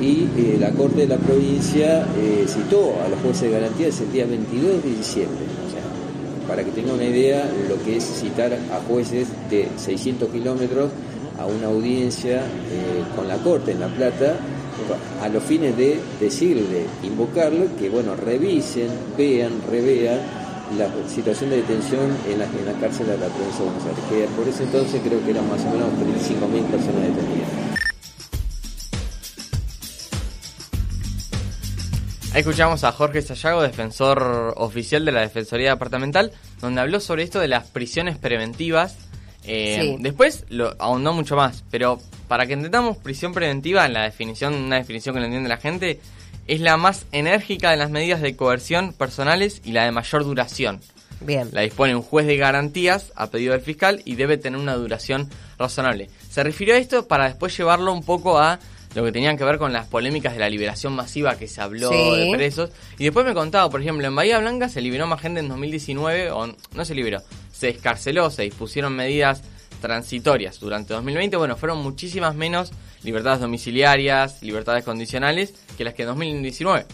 Y 0.00 0.28
eh, 0.36 0.56
la 0.58 0.70
Corte 0.70 1.02
de 1.02 1.06
la 1.06 1.16
provincia 1.16 2.06
eh, 2.18 2.44
citó 2.48 2.94
a 3.04 3.08
los 3.08 3.20
jueces 3.20 3.42
de 3.42 3.50
garantía 3.50 3.86
el 3.86 4.12
día 4.12 4.26
22 4.26 4.82
de 4.82 4.90
diciembre. 4.90 5.44
O 5.66 5.70
sea, 5.70 6.48
para 6.48 6.64
que 6.64 6.72
tenga 6.72 6.92
una 6.92 7.04
idea 7.04 7.48
lo 7.68 7.80
que 7.84 7.98
es 7.98 8.04
citar 8.04 8.52
a 8.52 8.80
jueces 8.88 9.28
de 9.48 9.68
600 9.76 10.28
kilómetros 10.30 10.90
a 11.38 11.46
una 11.46 11.68
audiencia 11.68 12.38
eh, 12.38 13.04
con 13.14 13.28
la 13.28 13.36
Corte 13.36 13.72
en 13.72 13.80
La 13.80 13.88
Plata 13.88 14.36
a 15.22 15.28
los 15.28 15.42
fines 15.44 15.76
de 15.76 16.00
decirle, 16.18 16.86
invocarlo, 17.02 17.66
que 17.78 17.90
bueno, 17.90 18.16
revisen, 18.16 18.88
vean, 19.16 19.52
revean 19.70 20.39
la 20.76 20.88
situación 21.08 21.50
de 21.50 21.56
detención 21.56 22.16
en 22.28 22.38
la, 22.38 22.44
en 22.44 22.66
la 22.66 22.72
cárcel 22.74 23.06
de 23.06 23.18
la 23.18 23.26
provincia 23.26 23.64
de 23.64 23.70
Buenos 23.70 23.86
Aires, 23.86 24.04
que 24.08 24.36
por 24.36 24.48
ese 24.48 24.62
entonces 24.64 25.00
creo 25.04 25.24
que 25.24 25.30
eran 25.30 25.48
más 25.48 25.60
o 25.64 25.70
menos 25.70 25.88
35.000 25.94 26.64
personas 26.66 27.02
detenidas. 27.02 27.70
Ahí 32.32 32.40
escuchamos 32.42 32.84
a 32.84 32.92
Jorge 32.92 33.22
Sayago, 33.22 33.60
defensor 33.60 34.54
oficial 34.56 35.04
de 35.04 35.10
la 35.10 35.22
Defensoría 35.22 35.70
Departamental, 35.70 36.30
donde 36.60 36.80
habló 36.80 37.00
sobre 37.00 37.24
esto 37.24 37.40
de 37.40 37.48
las 37.48 37.66
prisiones 37.66 38.18
preventivas. 38.18 38.96
Eh, 39.42 39.96
después 39.98 40.44
lo 40.48 40.76
ahondó 40.78 41.12
mucho 41.12 41.34
más, 41.34 41.64
pero 41.72 41.98
para 42.28 42.46
que 42.46 42.52
entendamos 42.52 42.98
prisión 42.98 43.32
preventiva, 43.32 43.84
en 43.84 43.94
la 43.94 44.04
definición, 44.04 44.54
una 44.54 44.76
definición 44.76 45.14
que 45.14 45.20
lo 45.20 45.26
entiende 45.26 45.48
la 45.48 45.56
gente, 45.56 45.98
es 46.50 46.60
la 46.60 46.76
más 46.76 47.06
enérgica 47.12 47.70
de 47.70 47.76
las 47.76 47.90
medidas 47.90 48.20
de 48.20 48.34
coerción 48.34 48.92
personales 48.92 49.62
y 49.64 49.70
la 49.70 49.84
de 49.84 49.92
mayor 49.92 50.24
duración. 50.24 50.80
Bien. 51.20 51.48
La 51.52 51.60
dispone 51.60 51.94
un 51.94 52.02
juez 52.02 52.26
de 52.26 52.36
garantías 52.36 53.12
a 53.14 53.28
pedido 53.28 53.52
del 53.52 53.60
fiscal 53.60 54.02
y 54.04 54.16
debe 54.16 54.36
tener 54.36 54.58
una 54.58 54.74
duración 54.74 55.30
razonable. 55.58 56.10
Se 56.28 56.42
refirió 56.42 56.74
a 56.74 56.78
esto 56.78 57.06
para 57.06 57.26
después 57.26 57.56
llevarlo 57.56 57.92
un 57.92 58.02
poco 58.02 58.40
a 58.40 58.58
lo 58.96 59.04
que 59.04 59.12
tenían 59.12 59.38
que 59.38 59.44
ver 59.44 59.58
con 59.58 59.72
las 59.72 59.86
polémicas 59.86 60.32
de 60.32 60.40
la 60.40 60.50
liberación 60.50 60.92
masiva 60.92 61.36
que 61.36 61.46
se 61.46 61.60
habló 61.60 61.90
de 61.90 62.32
presos. 62.34 62.70
Y 62.98 63.04
después 63.04 63.24
me 63.24 63.32
contaba, 63.32 63.70
por 63.70 63.80
ejemplo, 63.80 64.04
en 64.04 64.16
Bahía 64.16 64.40
Blanca 64.40 64.68
se 64.68 64.80
liberó 64.80 65.06
más 65.06 65.20
gente 65.20 65.38
en 65.38 65.48
2019, 65.48 66.32
o 66.32 66.46
no 66.46 66.84
se 66.84 66.96
liberó, 66.96 67.22
se 67.52 67.68
escarceló, 67.68 68.28
se 68.28 68.42
dispusieron 68.42 68.96
medidas 68.96 69.44
transitorias 69.80 70.60
durante 70.60 70.94
2020. 70.94 71.36
Bueno, 71.36 71.56
fueron 71.56 71.82
muchísimas 71.82 72.34
menos 72.34 72.70
libertades 73.02 73.40
domiciliarias, 73.40 74.42
libertades 74.42 74.84
condicionales, 74.84 75.54
que 75.76 75.84
las 75.84 75.94
que 75.94 76.02
en 76.02 76.08
2019. 76.08 76.86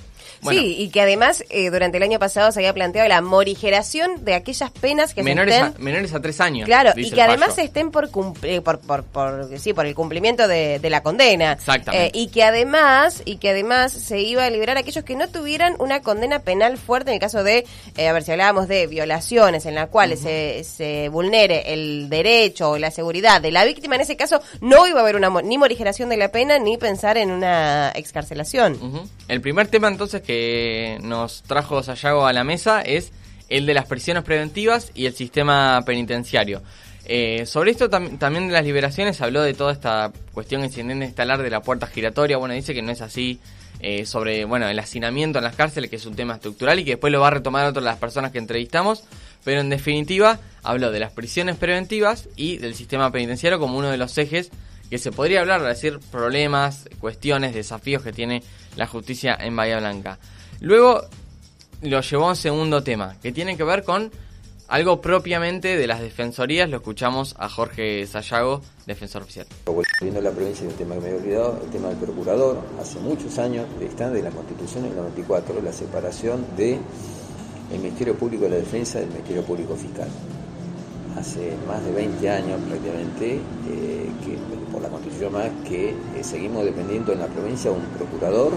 Sí, 0.49 0.77
y 0.79 0.89
que 0.91 1.01
además 1.01 1.45
eh, 1.51 1.71
durante 1.71 1.97
el 1.97 2.03
año 2.03 2.19
pasado 2.19 2.53
se 2.53 2.61
había 2.61 2.73
planteado 2.73 3.09
la 3.09 3.21
morigeración 3.21 4.25
de 4.25 4.35
aquellas 4.35 4.71
penas 4.71 5.15
que 5.15 5.23
menores 5.23 5.55
se 5.55 5.61
estén... 5.61 5.77
A, 5.77 5.85
menores 5.85 6.15
a 6.15 6.21
tres 6.21 6.41
años. 6.41 6.67
Claro, 6.67 6.93
y 6.97 7.11
que 7.11 7.23
además 7.23 7.57
estén 7.59 7.91
por, 7.91 8.11
cumplir, 8.11 8.63
por, 8.63 8.81
por, 8.81 9.05
por, 9.05 9.59
sí, 9.59 9.73
por 9.73 9.87
el 9.87 9.95
cumplimiento 9.95 10.49
de, 10.49 10.81
la 10.87 11.03
condena. 11.03 11.53
Exactamente. 11.53 12.07
Eh, 12.07 12.11
y 12.15 12.29
que 12.29 12.45
además 12.45 13.23
y 13.25 13.39
que 13.39 13.51
además 13.51 13.93
se 13.93 14.21
iba 14.21 14.45
a 14.45 14.51
liberar 14.51 14.77
a 14.77 14.81
aquellos 14.81 15.05
que 15.05 15.17
no 15.17 15.29
tuvieran 15.29 15.75
una 15.79 16.01
condena 16.01 16.41
penal 16.41 16.79
fuerte 16.79 17.11
en 17.11 17.15
el 17.15 17.21
caso 17.21 17.43
de, 17.43 17.67
eh, 17.97 18.09
a 18.09 18.13
ver 18.13 18.23
si 18.23 18.31
hablábamos 18.31 18.69
de 18.69 18.87
violaciones 18.87 19.67
en 19.67 19.75
las 19.75 19.89
cuales 19.89 20.21
se, 20.21 20.63
se 20.65 21.09
vulnere 21.09 21.73
el 21.73 22.09
derecho 22.09 22.71
o 22.71 22.79
la 22.79 22.91
seguridad 22.91 23.41
de 23.41 23.51
la 23.51 23.65
víctima, 23.65 23.97
en 23.97 24.03
ese 24.03 24.17
caso 24.17 24.41
no 24.61 24.87
iba 24.87 25.01
a 25.01 25.03
haber 25.03 25.17
una 25.17 25.31
ni 25.43 25.59
morigeración 25.59 26.09
de 26.09 26.17
la 26.17 26.31
pena 26.31 26.59
ni 26.59 26.77
pensar 26.77 27.19
en 27.19 27.31
una 27.31 27.93
excarcelación. 27.95 28.79
El 29.29 29.41
primer 29.41 29.69
tema 29.69 29.89
entonces 29.89 30.16
que 30.23 30.99
nos 31.03 31.43
trajo 31.43 31.83
Sayago 31.83 32.27
a 32.27 32.33
la 32.33 32.45
mesa 32.45 32.83
es 32.83 33.13
el 33.49 33.67
de 33.67 33.75
las 33.75 33.87
prisiones 33.87 34.25
preventivas 34.25 34.91
y 34.95 35.07
el 35.07 35.15
sistema 35.15 35.83
penitenciario. 35.87 36.63
Eh, 37.09 37.47
sobre 37.47 37.71
esto 37.71 37.89
también 37.89 38.49
de 38.49 38.53
las 38.53 38.65
liberaciones 38.65 39.21
habló 39.21 39.43
de 39.43 39.55
toda 39.55 39.73
esta 39.73 40.13
cuestión 40.33 40.63
que 40.63 40.71
se 40.71 40.81
instalar 40.81 41.41
de 41.43 41.51
la 41.51 41.63
puerta 41.63 41.87
giratoria. 41.87 42.37
Bueno, 42.37 42.55
dice 42.55 42.75
que 42.75 42.83
no 42.83 42.93
es 42.93 43.01
así. 43.01 43.41
Eh, 43.79 44.07
sobre 44.07 44.47
bueno 44.47 44.67
el 44.69 44.79
hacinamiento 44.79 45.39
en 45.39 45.45
las 45.45 45.55
cárceles, 45.55 45.91
que 45.91 45.97
es 45.97 46.07
un 46.07 46.17
tema 46.17 46.37
estructural 46.37 46.79
y 46.79 46.85
que 46.85 46.93
después 46.93 47.13
lo 47.13 47.21
va 47.21 47.27
a 47.27 47.33
retomar 47.33 47.67
otras 47.67 47.85
de 47.85 47.91
las 47.91 47.99
personas 47.99 48.33
que 48.33 48.39
entrevistamos. 48.39 49.05
Pero 49.45 49.61
en 49.61 49.69
definitiva 49.69 50.41
habló 50.63 50.91
de 50.91 50.99
las 50.99 51.13
prisiones 51.13 51.57
preventivas 51.57 52.29
y 52.37 52.57
del 52.57 52.75
sistema 52.75 53.13
penitenciario 53.13 53.59
como 53.59 53.79
uno 53.79 53.91
de 53.91 53.99
los 53.99 54.17
ejes 54.19 54.51
que 54.91 54.99
se 54.99 55.13
podría 55.13 55.41
hablar, 55.41 55.63
de 55.63 55.69
decir 55.69 55.99
problemas, 56.11 56.89
cuestiones, 57.01 57.55
desafíos 57.55 58.03
que 58.03 58.13
tiene 58.13 58.43
la 58.77 58.87
justicia 58.87 59.37
en 59.41 59.57
Bahía 59.57 59.79
Blanca. 59.79 60.19
Luego 60.61 61.03
lo 61.83 62.01
llevó 62.01 62.27
a 62.27 62.31
un 62.31 62.37
segundo 62.37 62.83
tema, 62.83 63.17
que 63.21 63.33
tiene 63.33 63.57
que 63.57 63.65
ver 63.65 63.83
con 63.83 64.11
algo 64.69 65.01
propiamente 65.01 65.77
de 65.77 65.87
las 65.87 66.01
defensorías. 66.01 66.69
Lo 66.69 66.79
escuchamos 66.79 67.35
a 67.39 67.49
Jorge 67.49 68.07
Sayago, 68.07 68.63
defensor 68.87 69.23
oficial. 69.23 69.47
Volviendo 69.67 70.21
a 70.21 70.23
la 70.23 70.31
provincia, 70.31 70.67
tema 70.77 70.95
que 70.95 71.01
me 71.01 71.07
había 71.09 71.19
olvidado, 71.19 71.61
el 71.65 71.71
tema 71.71 71.89
del 71.89 71.99
procurador. 71.99 72.59
Hace 72.81 72.99
muchos 72.99 73.39
años, 73.39 73.67
está 73.81 74.11
de 74.11 74.23
la 74.23 74.31
Constitución 74.31 74.85
del 74.85 74.97
94, 74.97 75.61
la 75.63 75.73
separación 75.73 76.45
de 76.57 76.79
el 77.73 77.81
Ministerio 77.81 78.15
Público 78.15 78.45
de 78.45 78.51
la 78.51 78.57
Defensa 78.57 79.01
del 79.01 79.09
Ministerio 79.09 79.43
Público 79.43 79.75
Fiscal. 79.77 80.09
Hace 81.17 81.53
más 81.67 81.83
de 81.83 81.93
20 81.93 82.29
años 82.29 82.61
prácticamente, 82.69 83.37
eh, 83.37 84.11
que 84.25 84.37
por 84.71 84.83
la 84.83 84.89
Constitución 84.89 85.33
más, 85.33 85.49
que 85.67 85.91
eh, 85.91 85.95
seguimos 86.23 86.65
dependiendo 86.65 87.13
en 87.13 87.21
la 87.21 87.27
provincia 87.27 87.71
de 87.71 87.77
un 87.79 87.85
procurador 87.97 88.53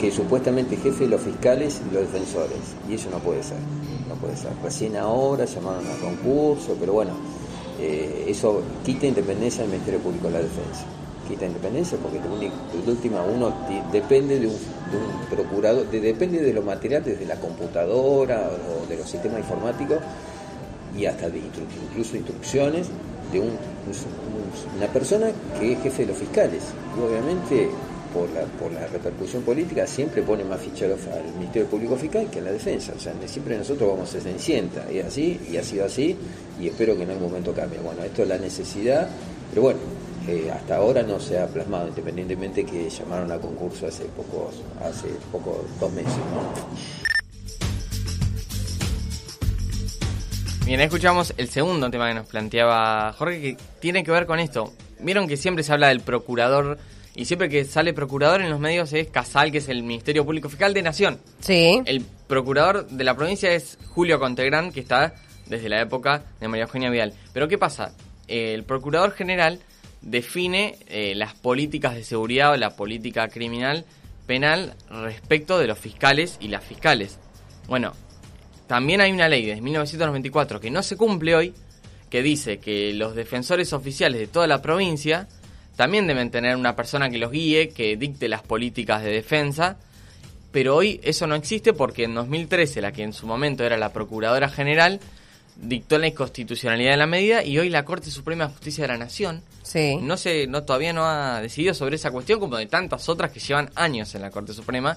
que 0.00 0.12
supuestamente 0.12 0.76
jefe 0.76 1.04
de 1.04 1.10
los 1.10 1.20
fiscales 1.20 1.80
y 1.90 1.92
los 1.92 2.02
defensores. 2.02 2.58
Y 2.88 2.94
eso 2.94 3.10
no 3.10 3.18
puede 3.18 3.42
ser, 3.42 3.58
no 4.08 4.14
puede 4.14 4.36
ser. 4.36 4.50
Recién 4.62 4.96
ahora 4.96 5.44
llamaron 5.44 5.84
a 5.86 5.96
concurso, 5.96 6.76
pero 6.78 6.92
bueno, 6.92 7.14
eh, 7.80 8.26
eso 8.28 8.62
quita 8.84 9.06
independencia 9.06 9.62
del 9.62 9.70
Ministerio 9.72 9.98
Público 10.00 10.28
de 10.28 10.34
la 10.34 10.38
Defensa. 10.38 10.84
Quita 11.26 11.46
independencia 11.46 11.98
porque 11.98 12.20
de 12.20 12.90
última 12.90 13.22
uno 13.22 13.52
depende 13.92 14.38
de 14.38 14.46
un, 14.46 14.54
un 14.54 15.26
procurador, 15.28 15.90
depende 15.90 16.40
de 16.40 16.52
lo 16.52 16.62
material, 16.62 17.02
desde 17.04 17.26
la 17.26 17.36
computadora 17.36 18.48
o 18.48 18.86
de 18.88 18.96
los 18.96 19.10
sistemas 19.10 19.40
informáticos 19.40 19.98
y 20.96 21.06
hasta 21.06 21.28
de 21.28 21.38
incluso 21.38 22.16
instrucciones 22.16 22.88
de 23.32 23.40
una 23.40 24.86
persona 24.92 25.28
que 25.58 25.72
es 25.72 25.82
jefe 25.82 26.02
de 26.02 26.08
los 26.08 26.18
fiscales. 26.18 26.62
Y 26.96 27.00
obviamente 27.00 27.68
por 28.12 28.30
la, 28.30 28.42
por 28.58 28.72
la 28.72 28.86
repercusión 28.86 29.42
política 29.42 29.86
siempre 29.86 30.22
pone 30.22 30.44
más 30.44 30.60
ficheros 30.60 31.00
al 31.08 31.34
Ministerio 31.34 31.68
Público 31.68 31.96
Fiscal 31.96 32.28
que 32.30 32.38
a 32.38 32.42
la 32.42 32.52
defensa. 32.52 32.92
O 32.96 33.00
sea, 33.00 33.12
siempre 33.26 33.56
nosotros 33.56 33.90
vamos 33.90 34.14
a 34.14 34.20
cenicienta. 34.20 34.90
Y 34.90 35.00
así, 35.00 35.40
y 35.50 35.56
ha 35.56 35.62
sido 35.62 35.84
así, 35.84 36.16
y 36.60 36.68
espero 36.68 36.96
que 36.96 37.02
en 37.02 37.10
algún 37.10 37.28
momento 37.28 37.52
cambie. 37.52 37.78
Bueno, 37.80 38.02
esto 38.02 38.22
es 38.22 38.28
la 38.28 38.38
necesidad, 38.38 39.08
pero 39.50 39.62
bueno, 39.62 39.78
eh, 40.26 40.50
hasta 40.50 40.76
ahora 40.76 41.02
no 41.02 41.20
se 41.20 41.38
ha 41.38 41.46
plasmado, 41.46 41.88
independientemente 41.88 42.64
que 42.64 42.88
llamaron 42.90 43.30
a 43.32 43.38
concurso 43.38 43.86
hace 43.86 44.04
pocos, 44.04 44.56
hace 44.82 45.08
poco, 45.30 45.64
dos 45.80 45.92
meses. 45.92 46.12
Bien, 50.68 50.82
escuchamos 50.82 51.32
el 51.38 51.48
segundo 51.48 51.90
tema 51.90 52.08
que 52.08 52.14
nos 52.14 52.26
planteaba 52.26 53.14
Jorge, 53.14 53.40
que 53.40 53.56
tiene 53.80 54.04
que 54.04 54.10
ver 54.10 54.26
con 54.26 54.38
esto. 54.38 54.74
Vieron 55.00 55.26
que 55.26 55.38
siempre 55.38 55.64
se 55.64 55.72
habla 55.72 55.88
del 55.88 56.00
procurador 56.00 56.76
y 57.14 57.24
siempre 57.24 57.48
que 57.48 57.64
sale 57.64 57.94
procurador 57.94 58.42
en 58.42 58.50
los 58.50 58.60
medios 58.60 58.92
es 58.92 59.08
Casal, 59.08 59.50
que 59.50 59.58
es 59.58 59.70
el 59.70 59.82
Ministerio 59.82 60.26
Público 60.26 60.50
Fiscal 60.50 60.74
de 60.74 60.82
Nación. 60.82 61.20
Sí. 61.40 61.80
El 61.86 62.04
procurador 62.26 62.86
de 62.86 63.02
la 63.02 63.16
provincia 63.16 63.50
es 63.50 63.78
Julio 63.86 64.20
Contegrán, 64.20 64.70
que 64.70 64.80
está 64.80 65.14
desde 65.46 65.70
la 65.70 65.80
época 65.80 66.24
de 66.38 66.48
María 66.48 66.64
Eugenia 66.64 66.90
Vial. 66.90 67.14
Pero 67.32 67.48
¿qué 67.48 67.56
pasa? 67.56 67.94
El 68.26 68.64
procurador 68.64 69.12
general 69.12 69.60
define 70.02 70.76
eh, 70.88 71.14
las 71.14 71.32
políticas 71.32 71.94
de 71.94 72.04
seguridad 72.04 72.52
o 72.52 72.56
la 72.58 72.76
política 72.76 73.28
criminal 73.28 73.86
penal 74.26 74.74
respecto 74.90 75.58
de 75.58 75.66
los 75.66 75.78
fiscales 75.78 76.36
y 76.40 76.48
las 76.48 76.62
fiscales. 76.62 77.18
Bueno, 77.68 77.94
también 78.68 79.00
hay 79.00 79.10
una 79.10 79.28
ley 79.28 79.46
de 79.46 79.60
1994 79.60 80.60
que 80.60 80.70
no 80.70 80.82
se 80.82 80.96
cumple 80.96 81.34
hoy, 81.34 81.54
que 82.10 82.22
dice 82.22 82.58
que 82.58 82.92
los 82.92 83.14
defensores 83.14 83.72
oficiales 83.72 84.20
de 84.20 84.26
toda 84.28 84.46
la 84.46 84.62
provincia 84.62 85.26
también 85.74 86.06
deben 86.06 86.30
tener 86.30 86.54
una 86.54 86.76
persona 86.76 87.10
que 87.10 87.18
los 87.18 87.32
guíe, 87.32 87.70
que 87.70 87.96
dicte 87.96 88.28
las 88.28 88.42
políticas 88.42 89.02
de 89.02 89.10
defensa, 89.10 89.78
pero 90.52 90.76
hoy 90.76 91.00
eso 91.02 91.26
no 91.26 91.34
existe 91.34 91.72
porque 91.72 92.04
en 92.04 92.14
2013, 92.14 92.80
la 92.80 92.92
que 92.92 93.02
en 93.02 93.12
su 93.12 93.26
momento 93.26 93.64
era 93.64 93.76
la 93.76 93.92
Procuradora 93.92 94.48
General, 94.48 95.00
dictó 95.56 95.98
la 95.98 96.06
inconstitucionalidad 96.06 96.92
de 96.92 96.96
la 96.96 97.06
medida 97.06 97.44
y 97.44 97.58
hoy 97.58 97.68
la 97.68 97.84
Corte 97.84 98.10
Suprema 98.10 98.46
de 98.46 98.52
Justicia 98.52 98.84
de 98.84 98.88
la 98.88 98.98
Nación 98.98 99.42
no 100.02 100.16
se, 100.16 100.46
no, 100.46 100.62
todavía 100.62 100.92
no 100.92 101.04
ha 101.06 101.40
decidido 101.40 101.74
sobre 101.74 101.96
esa 101.96 102.10
cuestión 102.10 102.38
como 102.38 102.56
de 102.56 102.66
tantas 102.66 103.08
otras 103.08 103.30
que 103.30 103.40
llevan 103.40 103.70
años 103.74 104.14
en 104.14 104.22
la 104.22 104.30
Corte 104.30 104.52
Suprema 104.52 104.96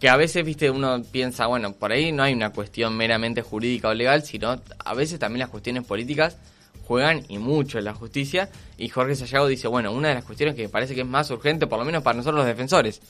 que 0.00 0.08
a 0.08 0.16
veces, 0.16 0.44
viste, 0.44 0.70
uno 0.70 1.02
piensa, 1.12 1.46
bueno, 1.46 1.74
por 1.74 1.92
ahí 1.92 2.10
no 2.10 2.22
hay 2.22 2.32
una 2.32 2.50
cuestión 2.50 2.96
meramente 2.96 3.42
jurídica 3.42 3.88
o 3.88 3.94
legal, 3.94 4.24
sino 4.24 4.58
a 4.78 4.94
veces 4.94 5.18
también 5.18 5.40
las 5.40 5.50
cuestiones 5.50 5.84
políticas 5.84 6.38
juegan 6.86 7.22
y 7.28 7.36
mucho 7.36 7.78
en 7.78 7.84
la 7.84 7.92
justicia. 7.92 8.48
Y 8.78 8.88
Jorge 8.88 9.14
Sayago 9.14 9.46
dice, 9.46 9.68
bueno, 9.68 9.92
una 9.92 10.08
de 10.08 10.14
las 10.14 10.24
cuestiones 10.24 10.56
que 10.56 10.70
parece 10.70 10.94
que 10.94 11.02
es 11.02 11.06
más 11.06 11.30
urgente, 11.30 11.66
por 11.66 11.78
lo 11.78 11.84
menos 11.84 12.02
para 12.02 12.16
nosotros 12.16 12.38
los 12.38 12.46
defensores, 12.46 13.02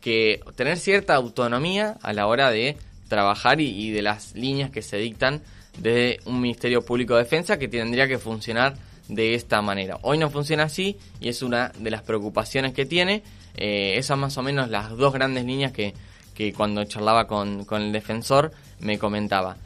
que 0.00 0.40
tener 0.56 0.78
cierta 0.78 1.14
autonomía 1.14 1.96
a 2.02 2.12
la 2.12 2.26
hora 2.26 2.50
de 2.50 2.76
trabajar 3.06 3.60
y, 3.60 3.92
de 3.92 4.02
las 4.02 4.34
líneas 4.34 4.70
que 4.70 4.82
se 4.82 4.96
dictan 4.96 5.42
de 5.78 6.18
un 6.24 6.40
Ministerio 6.40 6.84
Público 6.84 7.14
de 7.14 7.22
Defensa 7.22 7.56
que 7.56 7.68
tendría 7.68 8.08
que 8.08 8.18
funcionar 8.18 8.74
de 9.06 9.34
esta 9.34 9.62
manera. 9.62 9.98
Hoy 10.02 10.18
no 10.18 10.28
funciona 10.28 10.64
así 10.64 10.98
y 11.20 11.28
es 11.28 11.42
una 11.42 11.70
de 11.78 11.90
las 11.90 12.02
preocupaciones 12.02 12.72
que 12.72 12.84
tiene. 12.84 13.22
Eh, 13.56 13.94
esas 13.96 14.18
más 14.18 14.36
o 14.38 14.42
menos 14.42 14.70
las 14.70 14.90
dos 14.90 15.12
grandes 15.12 15.44
líneas 15.44 15.72
que, 15.72 15.94
que 16.34 16.52
cuando 16.52 16.84
charlaba 16.84 17.26
con, 17.26 17.64
con 17.64 17.82
el 17.82 17.92
defensor 17.92 18.52
me 18.80 18.98
comentaba. 18.98 19.56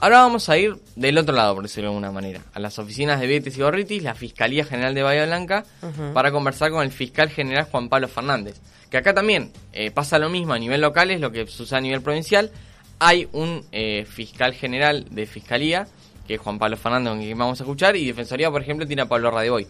Ahora 0.00 0.18
vamos 0.18 0.48
a 0.48 0.58
ir 0.58 0.76
del 0.96 1.16
otro 1.18 1.34
lado, 1.34 1.54
por 1.54 1.62
decirlo 1.62 1.88
de 1.88 1.96
alguna 1.96 2.10
manera, 2.10 2.42
a 2.52 2.58
las 2.58 2.78
oficinas 2.78 3.20
de 3.20 3.26
Vietes 3.26 3.56
y 3.56 3.62
Gorritis, 3.62 4.02
la 4.02 4.14
Fiscalía 4.14 4.64
General 4.64 4.94
de 4.94 5.02
Bahía 5.02 5.24
Blanca, 5.24 5.64
para 6.12 6.32
conversar 6.32 6.70
con 6.70 6.82
el 6.82 6.90
fiscal 6.90 7.30
general 7.30 7.68
Juan 7.70 7.88
Pablo 7.88 8.08
Fernández. 8.08 8.60
Que 8.90 8.98
acá 8.98 9.14
también 9.14 9.52
eh, 9.72 9.90
pasa 9.90 10.18
lo 10.18 10.28
mismo 10.28 10.52
a 10.52 10.58
nivel 10.58 10.80
local, 10.80 11.10
es 11.10 11.20
lo 11.20 11.30
que 11.32 11.46
sucede 11.46 11.78
a 11.78 11.80
nivel 11.80 12.02
provincial. 12.02 12.50
Hay 12.98 13.28
un 13.32 13.64
eh, 13.72 14.04
fiscal 14.04 14.52
general 14.52 15.06
de 15.10 15.26
Fiscalía, 15.26 15.86
que 16.26 16.34
es 16.34 16.40
Juan 16.40 16.58
Pablo 16.58 16.76
Fernández, 16.76 17.10
con 17.10 17.20
quien 17.20 17.38
vamos 17.38 17.60
a 17.60 17.64
escuchar, 17.64 17.96
y 17.96 18.04
Defensoría, 18.06 18.50
por 18.50 18.62
ejemplo, 18.62 18.86
tiene 18.86 19.02
a 19.02 19.06
Pablo 19.06 19.30
Radeboy, 19.30 19.66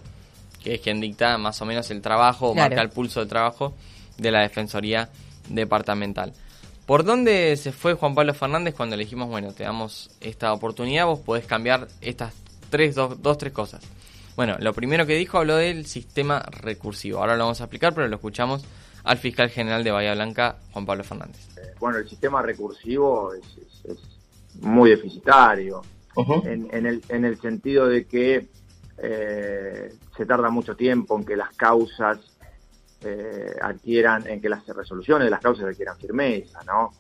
que 0.62 0.74
es 0.74 0.80
quien 0.80 1.00
dicta 1.00 1.36
más 1.38 1.60
o 1.60 1.66
menos 1.66 1.90
el 1.90 2.00
trabajo, 2.00 2.48
o 2.48 2.54
marca 2.54 2.80
el 2.80 2.90
pulso 2.90 3.20
de 3.20 3.26
trabajo 3.26 3.74
de 4.16 4.30
la 4.30 4.40
Defensoría 4.40 5.10
Departamental. 5.48 6.32
¿Por 6.86 7.04
dónde 7.04 7.56
se 7.56 7.72
fue 7.72 7.94
Juan 7.94 8.14
Pablo 8.14 8.34
Fernández 8.34 8.74
cuando 8.74 8.96
le 8.96 9.04
dijimos, 9.04 9.28
bueno, 9.28 9.52
te 9.52 9.62
damos 9.62 10.10
esta 10.20 10.52
oportunidad, 10.52 11.06
vos 11.06 11.20
podés 11.20 11.46
cambiar 11.46 11.88
estas 12.02 12.34
tres, 12.68 12.94
dos, 12.94 13.22
dos, 13.22 13.38
tres 13.38 13.52
cosas? 13.52 13.82
Bueno, 14.36 14.56
lo 14.58 14.74
primero 14.74 15.06
que 15.06 15.14
dijo 15.16 15.38
habló 15.38 15.56
del 15.56 15.86
sistema 15.86 16.40
recursivo. 16.40 17.20
Ahora 17.20 17.36
lo 17.36 17.44
vamos 17.44 17.60
a 17.60 17.64
explicar, 17.64 17.94
pero 17.94 18.08
lo 18.08 18.16
escuchamos 18.16 18.66
al 19.04 19.18
fiscal 19.18 19.48
general 19.48 19.84
de 19.84 19.92
Bahía 19.92 20.14
Blanca, 20.14 20.56
Juan 20.72 20.84
Pablo 20.84 21.04
Fernández. 21.04 21.56
Eh, 21.56 21.74
bueno, 21.78 21.98
el 21.98 22.08
sistema 22.08 22.42
recursivo 22.42 23.32
es, 23.34 23.44
muy 24.60 24.90
deficitario, 24.90 25.82
en, 26.44 26.86
el, 26.86 27.02
en 27.08 27.24
el 27.24 27.40
sentido 27.40 27.88
de 27.88 28.06
que 28.06 28.46
eh, 28.98 29.92
se 30.16 30.26
tarda 30.26 30.48
mucho 30.50 30.76
tiempo 30.76 31.18
en 31.18 31.24
que 31.24 31.36
las 31.36 31.54
causas 31.56 32.18
eh, 33.04 33.54
adquieran, 33.60 34.26
en 34.26 34.40
que 34.40 34.48
las 34.48 34.66
resoluciones 34.66 35.26
de 35.26 35.30
las 35.30 35.40
causas 35.40 35.66
adquieran 35.66 35.96
firmeza, 35.98 36.60
¿no? 36.64 36.90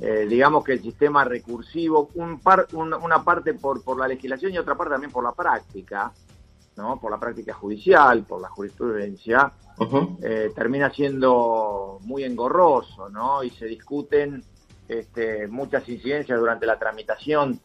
Eh, 0.00 0.26
digamos 0.28 0.64
que 0.64 0.72
el 0.72 0.82
sistema 0.82 1.24
recursivo, 1.24 2.08
un 2.14 2.40
par, 2.40 2.66
una 2.72 3.22
parte 3.22 3.54
por, 3.54 3.82
por 3.84 3.98
la 3.98 4.08
legislación 4.08 4.52
y 4.52 4.58
otra 4.58 4.74
parte 4.76 4.92
también 4.92 5.12
por 5.12 5.22
la 5.22 5.32
práctica, 5.32 6.12
¿no? 6.76 6.98
Por 6.98 7.10
la 7.10 7.18
práctica 7.18 7.52
judicial, 7.54 8.24
por 8.24 8.40
la 8.40 8.48
jurisprudencia, 8.48 9.52
eh, 10.22 10.52
termina 10.54 10.90
siendo 10.90 11.98
muy 12.02 12.24
engorroso, 12.24 13.08
¿no? 13.08 13.42
Y 13.42 13.50
se 13.50 13.66
discuten 13.66 14.42
este, 14.88 15.48
muchas 15.48 15.88
incidencias 15.88 16.38
durante 16.38 16.66
la 16.66 16.78
tramitación 16.78 17.60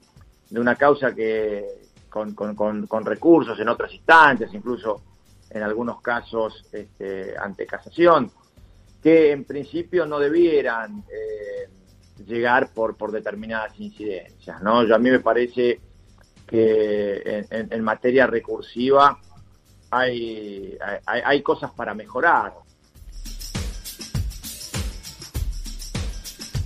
de 0.50 0.60
una 0.60 0.76
causa 0.76 1.14
que 1.16 1.66
con, 2.10 2.34
con, 2.34 2.88
con 2.88 3.06
recursos 3.06 3.60
en 3.60 3.70
otras 3.70 3.94
instancias, 3.94 4.54
incluso 4.54 5.02
en 5.50 5.64
algunos 5.64 6.02
casos 6.02 6.66
este, 6.72 7.38
ante 7.38 7.66
casación, 7.66 8.32
que 9.02 9.32
en 9.32 9.46
principio 9.46 10.06
no 10.06 10.20
debieran 10.20 11.04
eh, 11.12 11.70
llegar 12.26 12.74
por, 12.74 12.98
por 12.98 13.12
determinadas 13.12 13.80
incidencias. 13.80 14.62
¿no? 14.62 14.84
Yo, 14.84 14.96
a 14.96 15.00
mí 15.00 15.10
me 15.10 15.20
parece 15.20 15.80
que 16.46 17.46
en, 17.50 17.84
materia 17.84 18.26
recursiva 18.26 19.20
hay, 19.92 20.78
hay, 21.06 21.22
hay 21.26 21.42
cosas 21.44 21.72
para 21.72 21.94
mejorar. 21.94 22.54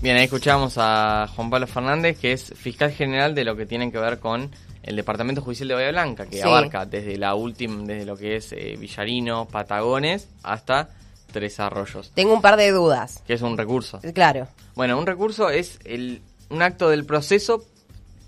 Bien, 0.02 0.18
ahí 0.18 0.24
escuchamos 0.24 0.76
a 0.78 1.28
Juan 1.36 1.52
Pablo 1.52 1.68
Fernández, 1.68 2.18
que 2.20 2.34
es 2.34 2.54
fiscal 2.56 2.92
general 2.92 3.36
de 3.36 3.44
lo 3.44 3.56
que 3.56 3.68
tiene 3.68 3.92
que 3.92 4.00
ver 4.00 4.20
con 4.20 4.50
el 4.84 4.96
Departamento 4.96 5.42
Judicial 5.42 5.68
de 5.68 5.74
Bahía 5.76 5.92
Blanca, 5.92 6.26
que 6.26 6.42
abarca 6.42 6.86
desde 6.86 7.18
la 7.18 7.36
última, 7.36 7.84
desde 7.84 8.06
lo 8.06 8.18
que 8.18 8.36
es 8.36 8.52
eh, 8.52 8.76
Villarino, 8.80 9.48
Patagones, 9.48 10.28
hasta 10.44 10.90
Tres 11.32 11.60
Arroyos. 11.60 12.12
Tengo 12.14 12.34
un 12.34 12.42
par 12.42 12.58
de 12.58 12.72
dudas. 12.72 13.24
Que 13.26 13.34
es 13.34 13.42
un 13.42 13.58
recurso. 13.58 14.00
Claro. 14.14 14.48
Bueno, 14.76 14.98
un 14.98 15.06
recurso 15.06 15.50
es 15.50 15.80
el, 15.86 16.22
un 16.50 16.62
acto 16.62 16.90
del 16.90 17.06
proceso 17.06 17.64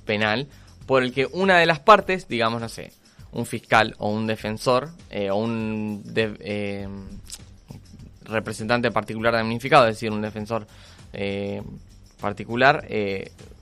penal 0.05 0.47
por 0.85 1.03
el 1.03 1.13
que 1.13 1.25
una 1.25 1.57
de 1.57 1.65
las 1.65 1.79
partes, 1.79 2.27
digamos, 2.27 2.61
no 2.61 2.69
sé, 2.69 2.93
un 3.31 3.45
fiscal 3.45 3.95
o 3.97 4.09
un 4.09 4.27
defensor 4.27 4.89
eh, 5.09 5.31
o 5.31 5.37
un 5.37 6.03
eh, 6.15 6.87
representante 8.25 8.91
particular 8.91 9.33
damnificado, 9.33 9.87
es 9.87 9.95
decir, 9.95 10.11
un 10.11 10.21
defensor 10.21 10.67
particular, 12.19 12.87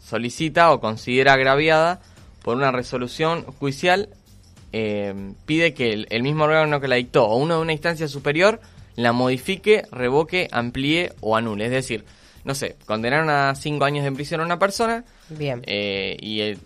solicita 0.01 0.71
o 0.71 0.79
considera 0.79 1.33
agraviada 1.33 1.99
por 2.41 2.57
una 2.57 2.71
resolución 2.71 3.43
judicial, 3.43 4.09
eh, 4.73 5.13
pide 5.45 5.73
que 5.73 6.05
el, 6.09 6.23
mismo 6.23 6.45
órgano 6.45 6.79
que 6.79 6.87
la 6.87 6.95
dictó 6.95 7.25
o 7.25 7.35
uno 7.37 7.55
de 7.55 7.61
una 7.61 7.73
instancia 7.73 8.07
superior 8.07 8.61
la 8.95 9.13
modifique, 9.13 9.83
revoque, 9.91 10.47
amplíe 10.51 11.13
o 11.21 11.35
anule. 11.35 11.65
Es 11.65 11.71
decir, 11.71 12.05
no 12.43 12.55
sé, 12.55 12.75
condenaron 12.85 13.29
a 13.29 13.55
cinco 13.55 13.85
años 13.85 14.03
de 14.03 14.11
prisión 14.11 14.41
a 14.41 14.45
una 14.45 14.59
persona. 14.59 15.03
Bien. 15.29 15.61
Eh, 15.65 16.17
y 16.19 16.57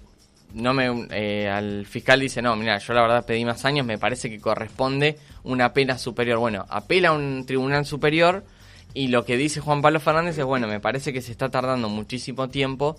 no 0.53 0.73
me, 0.73 1.07
eh, 1.11 1.49
al 1.49 1.85
fiscal 1.85 2.19
dice, 2.19 2.41
no, 2.41 2.55
mira, 2.55 2.77
yo 2.77 2.93
la 2.93 3.01
verdad 3.01 3.25
pedí 3.25 3.45
más 3.45 3.65
años, 3.65 3.85
me 3.85 3.97
parece 3.97 4.29
que 4.29 4.39
corresponde 4.39 5.17
una 5.43 5.73
pena 5.73 5.97
superior. 5.97 6.39
Bueno, 6.39 6.65
apela 6.69 7.09
a 7.09 7.13
un 7.13 7.45
tribunal 7.45 7.85
superior 7.85 8.43
y 8.93 9.09
lo 9.09 9.25
que 9.25 9.37
dice 9.37 9.59
Juan 9.59 9.81
Pablo 9.81 9.99
Fernández 9.99 10.37
es, 10.37 10.45
bueno, 10.45 10.67
me 10.67 10.79
parece 10.79 11.11
que 11.13 11.21
se 11.21 11.31
está 11.31 11.49
tardando 11.49 11.89
muchísimo 11.89 12.49
tiempo 12.49 12.97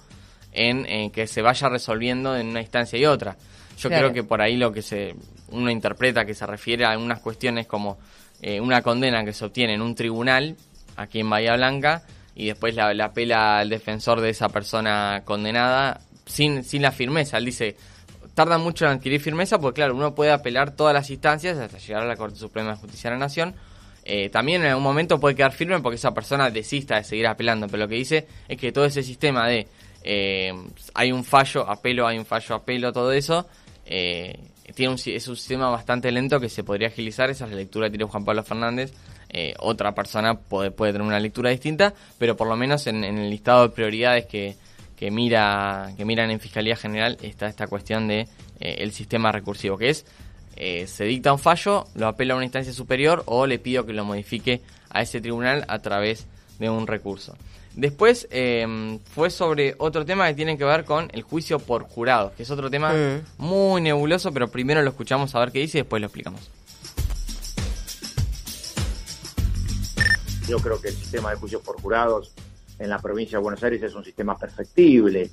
en 0.56 1.10
que 1.10 1.26
se 1.26 1.42
vaya 1.42 1.68
resolviendo 1.68 2.36
en 2.36 2.48
una 2.48 2.60
instancia 2.60 2.98
y 2.98 3.04
otra. 3.04 3.36
Yo 3.78 3.90
creo 3.90 4.12
que 4.12 4.25
por 4.25 4.40
ahí 4.40 4.56
lo 4.56 4.72
que 4.72 4.82
se 4.82 5.14
uno 5.50 5.70
interpreta 5.70 6.25
que 6.25 6.34
se 6.34 6.46
refiere 6.46 6.84
a 6.84 6.90
algunas 6.90 7.20
cuestiones 7.20 7.66
como 7.66 7.98
eh, 8.42 8.60
una 8.60 8.82
condena 8.82 9.25
que 9.25 9.32
se 9.32 9.44
obtiene 9.44 9.75
en 9.75 9.82
un 9.82 9.94
tribunal 9.94 10.56
aquí 10.96 11.20
en 11.20 11.30
Bahía 11.30 11.56
Blanca 11.56 12.02
y 12.34 12.46
después 12.46 12.75
la, 12.75 12.90
apela 13.04 13.58
al 13.58 13.68
defensor 13.68 14.20
de 14.20 14.30
esa 14.30 14.48
persona 14.48 15.22
condenada 15.25 16.00
sin, 16.26 16.64
sin 16.64 16.82
la 16.82 16.90
firmeza. 16.90 17.38
Él 17.38 17.46
dice, 17.46 17.76
tarda 18.34 18.58
mucho 18.58 18.84
en 18.84 18.92
adquirir 18.92 19.20
firmeza 19.20 19.58
porque, 19.58 19.76
claro, 19.76 19.94
uno 19.94 20.14
puede 20.14 20.32
apelar 20.32 20.72
todas 20.72 20.92
las 20.92 21.08
instancias 21.10 21.56
hasta 21.56 21.78
llegar 21.78 22.02
a 22.02 22.06
la 22.06 22.16
Corte 22.16 22.36
Suprema 22.36 22.70
de 22.70 22.76
Justicia 22.76 23.10
de 23.10 23.16
la 23.16 23.20
Nación. 23.20 23.54
Eh, 24.04 24.28
también 24.28 24.62
en 24.62 24.68
algún 24.68 24.84
momento 24.84 25.18
puede 25.18 25.34
quedar 25.34 25.52
firme 25.52 25.80
porque 25.80 25.96
esa 25.96 26.12
persona 26.12 26.50
desista 26.50 26.96
de 26.96 27.04
seguir 27.04 27.26
apelando, 27.26 27.66
pero 27.66 27.84
lo 27.84 27.88
que 27.88 27.96
dice 27.96 28.26
es 28.46 28.56
que 28.58 28.70
todo 28.70 28.84
ese 28.84 29.02
sistema 29.02 29.48
de 29.48 29.66
eh, 30.06 30.54
hay 30.94 31.12
un 31.12 31.25
fallo, 31.25 31.68
apelo, 31.68 32.06
hay 32.06 32.18
un 32.18 32.25
fallo, 32.25 32.54
apelo, 32.54 32.92
todo 32.92 33.12
eso, 33.12 33.46
eh, 33.84 34.38
tiene 34.75 34.92
un, 34.92 34.98
es 35.04 35.28
un 35.28 35.36
sistema 35.36 35.68
bastante 35.68 36.10
lento 36.10 36.40
que 36.40 36.48
se 36.48 36.64
podría 36.64 36.88
agilizar, 36.88 37.28
esa 37.28 37.44
es 37.44 37.50
la 37.50 37.56
lectura 37.56 37.86
que 37.86 37.98
tiene 37.98 38.10
Juan 38.10 38.25
Pablo 38.25 38.42
Fernández, 38.42 38.92
otra 39.58 39.94
persona 39.94 40.34
puede, 40.34 40.70
puede 40.70 40.92
tener 40.92 41.06
una 41.06 41.20
lectura 41.20 41.50
distinta, 41.50 41.92
pero 42.16 42.38
por 42.38 42.48
lo 42.48 42.56
menos 42.56 42.86
en 42.86 43.04
el 43.04 43.28
listado 43.28 43.68
de 43.68 43.75
prioridades 43.75 44.25
que, 44.25 44.56
que 44.96 45.10
mira 45.10 45.92
que 45.96 46.04
miran 46.04 46.30
en 46.30 46.40
Fiscalía 46.40 46.75
General 46.75 47.18
está 47.22 47.46
esta 47.46 47.66
cuestión 47.66 48.08
de 48.08 48.20
eh, 48.58 48.76
el 48.78 48.92
sistema 48.92 49.30
recursivo, 49.30 49.76
que 49.76 49.90
es 49.90 50.06
eh, 50.56 50.86
se 50.86 51.04
dicta 51.04 51.32
un 51.32 51.38
fallo, 51.38 51.86
lo 51.94 52.08
apela 52.08 52.32
a 52.32 52.36
una 52.36 52.46
instancia 52.46 52.72
superior 52.72 53.22
o 53.26 53.46
le 53.46 53.58
pido 53.58 53.84
que 53.84 53.92
lo 53.92 54.06
modifique 54.06 54.62
a 54.88 55.02
ese 55.02 55.20
tribunal 55.20 55.66
a 55.68 55.80
través 55.80 56.26
de 56.58 56.70
un 56.70 56.86
recurso. 56.86 57.36
Después 57.76 58.26
em, 58.30 58.99
fue 59.00 59.28
sobre 59.28 59.75
otro 59.76 60.06
tema 60.06 60.26
que 60.28 60.35
tiene 60.35 60.56
que 60.56 60.64
ver 60.64 60.87
con 60.87 61.11
el 61.12 61.21
juicio 61.21 61.59
por 61.59 61.83
jurados, 61.83 62.33
que 62.33 62.42
es 62.42 62.50
otro 62.50 62.71
tema 62.71 62.95
mm. 62.95 63.23
muy 63.37 63.83
nebuloso, 63.83 64.33
pero 64.33 64.49
primero 64.49 64.80
lo 64.80 64.88
escuchamos 64.88 65.35
a 65.35 65.40
ver 65.40 65.52
qué 65.52 65.59
dice 65.59 65.78
y 65.78 65.80
después 65.83 66.00
lo 66.00 66.06
explicamos. 66.06 66.50
Yo 70.49 70.59
creo 70.59 70.80
que 70.80 70.88
el 70.88 70.95
sistema 70.95 71.30
de 71.30 71.37
juicio 71.37 71.61
por 71.61 71.78
jurados 71.83 72.33
en 72.78 72.88
la 72.88 72.99
provincia 72.99 73.37
de 73.37 73.42
Buenos 73.42 73.62
Aires 73.62 73.83
es 73.83 73.95
un 73.95 74.04
sistema 74.04 74.38
perfectible. 74.38 75.30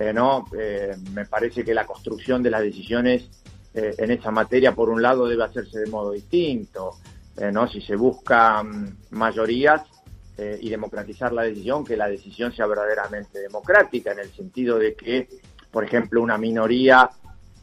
Eh, 0.00 0.12
¿no? 0.12 0.44
Eh, 0.58 0.94
me 1.12 1.24
parece 1.24 1.64
que 1.64 1.72
la 1.72 1.86
construcción 1.86 2.42
de 2.42 2.50
las 2.50 2.60
decisiones 2.60 3.30
eh, 3.72 3.94
en 3.96 4.10
esa 4.10 4.30
materia, 4.30 4.74
por 4.74 4.90
un 4.90 5.00
lado, 5.00 5.26
debe 5.26 5.44
hacerse 5.44 5.78
de 5.78 5.86
modo 5.86 6.10
distinto. 6.10 6.98
¿no? 7.52 7.66
Si 7.68 7.80
se 7.80 7.96
buscan 7.96 8.96
mayorías 9.10 9.82
y 10.36 10.68
democratizar 10.68 11.32
la 11.32 11.42
decisión, 11.42 11.84
que 11.84 11.96
la 11.96 12.08
decisión 12.08 12.52
sea 12.52 12.66
verdaderamente 12.66 13.38
democrática, 13.38 14.10
en 14.10 14.18
el 14.18 14.32
sentido 14.32 14.78
de 14.78 14.94
que, 14.94 15.28
por 15.70 15.84
ejemplo, 15.84 16.20
una 16.20 16.36
minoría 16.36 17.08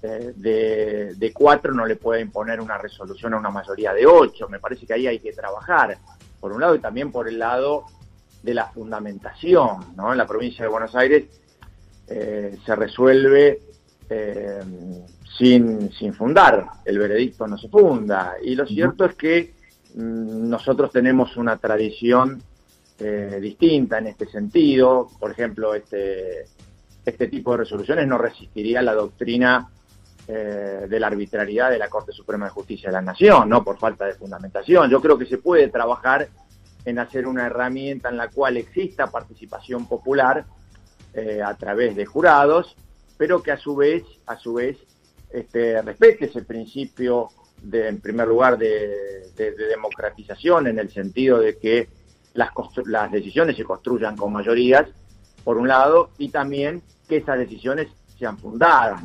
de, 0.02 1.14
de, 1.16 1.34
cuatro 1.34 1.74
no 1.74 1.86
le 1.86 1.98
puede 1.98 2.22
imponer 2.22 2.62
una 2.62 2.78
resolución 2.78 3.34
a 3.34 3.38
una 3.38 3.50
mayoría 3.50 3.94
de 3.94 4.06
ocho. 4.06 4.48
Me 4.48 4.60
parece 4.60 4.86
que 4.86 4.94
ahí 4.94 5.06
hay 5.06 5.20
que 5.20 5.34
trabajar, 5.34 5.98
por 6.40 6.54
un 6.54 6.62
lado, 6.62 6.76
y 6.76 6.80
también 6.80 7.12
por 7.12 7.28
el 7.28 7.38
lado 7.38 7.86
de 8.42 8.54
la 8.54 8.68
fundamentación. 8.68 9.96
¿no? 9.96 10.12
En 10.12 10.18
la 10.18 10.28
provincia 10.28 10.64
de 10.64 10.72
Buenos 10.72 10.96
Aires 10.96 11.26
eh, 12.08 12.58
se 12.66 12.76
resuelve 12.76 13.60
eh, 14.10 14.62
sin, 15.38 15.92
sin 15.94 16.14
fundar, 16.14 16.68
el 16.86 17.00
veredicto 17.00 17.48
no 17.48 17.58
se 17.58 17.70
funda. 17.70 18.36
Y 18.44 18.56
lo 18.56 18.66
cierto 18.66 19.06
es 19.06 19.16
que 19.16 19.54
mm, 19.96 20.50
nosotros 20.50 20.92
tenemos 20.92 21.38
una 21.38 21.58
tradición 21.58 22.42
eh, 23.04 23.40
distinta 23.42 23.98
en 23.98 24.08
este 24.08 24.28
sentido. 24.28 25.10
Por 25.20 25.32
ejemplo, 25.32 25.74
este, 25.74 26.46
este 27.06 27.28
tipo 27.28 27.52
de 27.52 27.58
resoluciones 27.58 28.08
no 28.08 28.18
resistiría 28.18 28.82
la 28.82 28.94
doctrina 28.94 29.70
de 30.28 30.98
la 30.98 31.08
arbitrariedad 31.08 31.72
de 31.72 31.78
la 31.78 31.90
Corte 31.90 32.14
Suprema 32.14 32.46
de 32.46 32.52
Justicia 32.52 32.88
de 32.88 32.94
la 32.94 33.02
Nación, 33.02 33.50
¿no? 33.50 33.66
Por 33.66 33.78
falta 33.78 34.06
de 34.06 34.14
fundamentación. 34.14 34.90
Yo 34.90 35.02
creo 35.02 35.18
que 35.18 35.26
se 35.26 35.40
puede 35.40 35.68
trabajar 35.68 36.30
en 36.86 37.00
hacer 37.00 37.28
una 37.28 37.48
herramienta 37.48 38.10
en 38.10 38.18
la 38.18 38.30
cual 38.30 38.58
exista 38.58 39.08
participación 39.08 39.88
popular 39.88 40.46
eh, 41.14 41.42
a 41.44 41.56
través 41.56 41.96
de 41.96 42.06
jurados, 42.06 42.76
pero 43.18 43.44
que 43.44 43.52
a 43.52 43.58
su 43.58 43.76
vez, 43.76 44.04
a 44.26 44.38
su 44.38 44.54
vez, 44.54 44.78
este, 45.30 45.82
respete 45.82 46.26
ese 46.26 46.44
principio 46.44 47.30
de, 47.62 47.88
en 47.88 48.02
primer 48.02 48.28
lugar, 48.28 48.58
de, 48.58 49.32
democratización 49.36 50.68
en 50.68 50.80
el 50.80 50.90
sentido 50.92 51.40
de 51.40 51.58
que 51.58 51.90
las, 52.34 52.50
las 52.86 53.12
decisiones 53.12 53.56
se 53.58 53.64
construyan 53.64 54.16
con 54.16 54.34
mayorías, 54.34 54.88
por 55.44 55.58
un 55.58 55.68
lado, 55.68 56.12
y 56.18 56.30
también 56.30 56.82
que 57.08 57.18
esas 57.18 57.38
decisiones 57.38 57.88
sean 58.18 58.38
fundadas. 58.38 59.02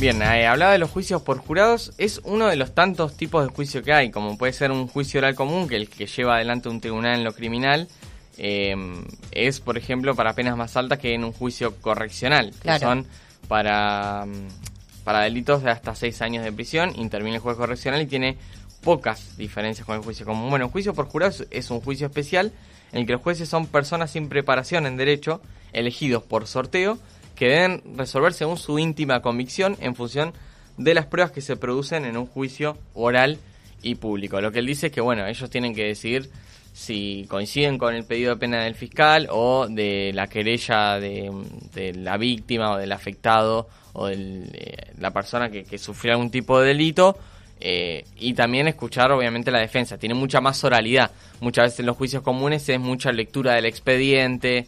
Bien, 0.00 0.22
eh, 0.22 0.46
hablaba 0.46 0.72
de 0.72 0.78
los 0.78 0.90
juicios 0.90 1.22
por 1.22 1.38
jurados. 1.38 1.92
Es 1.98 2.20
uno 2.22 2.46
de 2.46 2.54
los 2.54 2.72
tantos 2.72 3.16
tipos 3.16 3.44
de 3.44 3.52
juicio 3.52 3.82
que 3.82 3.92
hay, 3.92 4.12
como 4.12 4.38
puede 4.38 4.52
ser 4.52 4.70
un 4.70 4.86
juicio 4.86 5.18
oral 5.18 5.34
común, 5.34 5.66
que 5.66 5.74
el 5.74 5.88
que 5.88 6.06
lleva 6.06 6.36
adelante 6.36 6.68
un 6.68 6.80
tribunal 6.80 7.18
en 7.18 7.24
lo 7.24 7.32
criminal, 7.32 7.88
em, 8.36 9.04
es, 9.32 9.58
por 9.58 9.76
ejemplo, 9.76 10.14
para 10.14 10.34
penas 10.34 10.56
más 10.56 10.76
altas 10.76 11.00
que 11.00 11.14
en 11.14 11.24
un 11.24 11.32
juicio 11.32 11.74
correccional, 11.80 12.52
que 12.62 12.78
son 12.78 13.06
para, 13.48 14.24
mm, 14.24 15.02
para 15.02 15.22
delitos 15.22 15.64
de 15.64 15.72
hasta 15.72 15.96
seis 15.96 16.22
años 16.22 16.44
de 16.44 16.52
prisión. 16.52 16.92
Interviene 16.94 17.36
el 17.36 17.42
juez 17.42 17.56
correccional 17.56 18.00
y 18.00 18.06
tiene 18.06 18.38
pocas 18.82 19.36
diferencias 19.36 19.86
con 19.86 19.96
el 19.96 20.02
juicio 20.02 20.24
común. 20.24 20.50
Bueno, 20.50 20.66
el 20.66 20.70
juicio 20.70 20.94
por 20.94 21.06
jurados 21.06 21.46
es 21.50 21.70
un 21.70 21.80
juicio 21.80 22.06
especial 22.06 22.52
en 22.92 23.00
el 23.00 23.06
que 23.06 23.12
los 23.12 23.22
jueces 23.22 23.48
son 23.48 23.66
personas 23.66 24.10
sin 24.10 24.28
preparación 24.28 24.86
en 24.86 24.96
derecho, 24.96 25.40
elegidos 25.72 26.22
por 26.22 26.46
sorteo, 26.46 26.98
que 27.34 27.48
deben 27.48 27.82
resolver 27.96 28.32
según 28.32 28.56
su 28.56 28.78
íntima 28.78 29.20
convicción 29.20 29.76
en 29.80 29.94
función 29.94 30.32
de 30.76 30.94
las 30.94 31.06
pruebas 31.06 31.32
que 31.32 31.40
se 31.40 31.56
producen 31.56 32.04
en 32.04 32.16
un 32.16 32.26
juicio 32.26 32.78
oral 32.94 33.38
y 33.82 33.96
público. 33.96 34.40
Lo 34.40 34.50
que 34.52 34.60
él 34.60 34.66
dice 34.66 34.86
es 34.88 34.92
que, 34.92 35.00
bueno, 35.00 35.26
ellos 35.26 35.50
tienen 35.50 35.74
que 35.74 35.84
decidir 35.84 36.30
si 36.72 37.26
coinciden 37.28 37.76
con 37.76 37.94
el 37.94 38.04
pedido 38.04 38.34
de 38.34 38.40
pena 38.40 38.62
del 38.62 38.74
fiscal 38.74 39.28
o 39.30 39.66
de 39.68 40.12
la 40.14 40.28
querella 40.28 41.00
de, 41.00 41.92
la 41.96 42.16
víctima 42.16 42.72
o 42.72 42.76
del 42.76 42.92
afectado 42.92 43.68
o 43.92 44.06
de 44.06 44.92
la 44.98 45.10
persona 45.10 45.50
que, 45.50 45.64
que, 45.64 45.78
sufrió 45.78 46.12
algún 46.12 46.30
tipo 46.30 46.60
de 46.60 46.68
delito. 46.68 47.18
Eh, 47.60 48.04
y 48.16 48.34
también 48.34 48.68
escuchar 48.68 49.10
obviamente 49.10 49.50
la 49.50 49.60
defensa. 49.60 49.98
Tiene 49.98 50.14
mucha 50.14 50.40
más 50.40 50.62
oralidad. 50.64 51.10
Muchas 51.40 51.64
veces 51.66 51.80
en 51.80 51.86
los 51.86 51.96
juicios 51.96 52.22
comunes 52.22 52.68
es 52.68 52.78
mucha 52.78 53.10
lectura 53.12 53.54
del 53.54 53.66
expediente, 53.66 54.66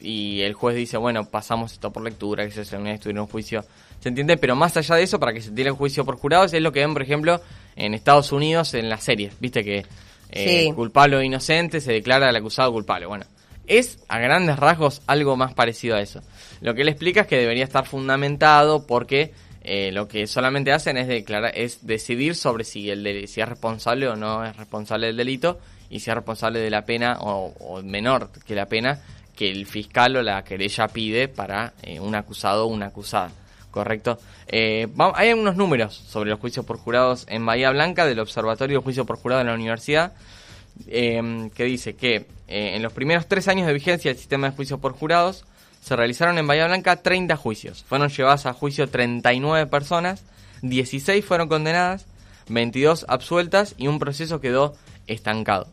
y 0.00 0.40
el 0.42 0.54
juez 0.54 0.76
dice, 0.76 0.96
bueno, 0.96 1.24
pasamos 1.24 1.72
esto 1.72 1.92
por 1.92 2.02
lectura, 2.02 2.44
que 2.44 2.50
se 2.50 2.62
estuviera 2.62 2.98
en 3.04 3.18
un 3.18 3.26
juicio, 3.26 3.64
¿se 4.00 4.08
entiende? 4.08 4.36
Pero 4.36 4.56
más 4.56 4.76
allá 4.76 4.94
de 4.96 5.02
eso, 5.02 5.18
para 5.20 5.32
que 5.32 5.40
se 5.40 5.50
tire 5.50 5.68
el 5.68 5.74
juicio 5.74 6.04
por 6.04 6.16
jurados, 6.16 6.52
es 6.52 6.62
lo 6.62 6.72
que 6.72 6.80
ven, 6.80 6.92
por 6.92 7.02
ejemplo, 7.02 7.40
en 7.74 7.94
Estados 7.94 8.32
Unidos 8.32 8.74
en 8.74 8.88
las 8.88 9.02
series, 9.04 9.38
viste 9.40 9.64
que 9.64 9.84
eh, 10.30 10.72
culpable 10.74 11.16
o 11.16 11.22
inocente 11.22 11.80
se 11.80 11.92
declara 11.92 12.28
al 12.28 12.36
acusado 12.36 12.72
culpable. 12.72 13.06
Bueno, 13.06 13.26
es 13.66 13.98
a 14.08 14.18
grandes 14.18 14.58
rasgos 14.58 15.02
algo 15.06 15.36
más 15.36 15.54
parecido 15.54 15.96
a 15.96 16.00
eso. 16.00 16.20
Lo 16.60 16.74
que 16.74 16.82
él 16.82 16.88
explica 16.88 17.22
es 17.22 17.26
que 17.26 17.36
debería 17.36 17.64
estar 17.64 17.86
fundamentado 17.86 18.86
porque 18.86 19.32
eh, 19.68 19.90
lo 19.90 20.06
que 20.06 20.28
solamente 20.28 20.70
hacen 20.72 20.96
es 20.96 21.08
declarar, 21.08 21.50
es 21.52 21.84
decidir 21.84 22.36
sobre 22.36 22.62
si 22.62 22.88
el 22.88 23.26
si 23.26 23.40
es 23.40 23.48
responsable 23.48 24.06
o 24.06 24.14
no 24.14 24.44
es 24.44 24.56
responsable 24.56 25.08
del 25.08 25.16
delito 25.16 25.58
y 25.90 25.98
si 25.98 26.08
es 26.08 26.14
responsable 26.14 26.60
de 26.60 26.70
la 26.70 26.84
pena 26.84 27.18
o, 27.20 27.82
menor 27.82 28.30
que 28.46 28.54
la 28.54 28.66
pena 28.66 29.00
que 29.34 29.50
el 29.50 29.66
fiscal 29.66 30.14
o 30.14 30.22
la 30.22 30.44
querella 30.44 30.86
pide 30.86 31.26
para 31.26 31.72
eh, 31.82 31.98
un 31.98 32.14
acusado 32.14 32.66
o 32.66 32.68
una 32.68 32.86
acusada. 32.86 33.32
¿Correcto? 33.72 34.20
Eh, 34.46 34.86
hay 35.14 35.32
unos 35.32 35.56
números 35.56 35.94
sobre 35.94 36.30
los 36.30 36.38
juicios 36.38 36.64
por 36.64 36.78
jurados 36.78 37.26
en 37.28 37.44
Bahía 37.44 37.70
Blanca 37.70 38.06
del 38.06 38.20
Observatorio 38.20 38.78
de 38.78 38.84
Juicio 38.84 39.04
por 39.04 39.16
Jurado 39.16 39.40
de 39.40 39.48
la 39.48 39.54
Universidad, 39.54 40.12
em, 40.86 41.50
que 41.50 41.64
dice 41.64 41.96
que 41.96 42.26
eh, 42.46 42.76
en 42.76 42.82
los 42.84 42.92
primeros 42.92 43.26
tres 43.26 43.48
años 43.48 43.66
de 43.66 43.72
vigencia 43.72 44.12
del 44.12 44.18
sistema 44.18 44.48
de 44.48 44.56
juicios 44.56 44.78
por 44.78 44.92
jurados 44.92 45.44
se 45.86 45.94
realizaron 45.94 46.36
en 46.36 46.48
Bahía 46.48 46.66
Blanca 46.66 46.96
30 46.96 47.36
juicios. 47.36 47.84
Fueron 47.88 48.08
llevadas 48.08 48.46
a 48.46 48.52
juicio 48.52 48.88
39 48.88 49.68
personas, 49.68 50.24
16 50.62 51.24
fueron 51.24 51.48
condenadas, 51.48 52.06
22 52.48 53.06
absueltas 53.08 53.76
y 53.78 53.86
un 53.86 54.00
proceso 54.00 54.40
quedó 54.40 54.74
estancado. 55.06 55.68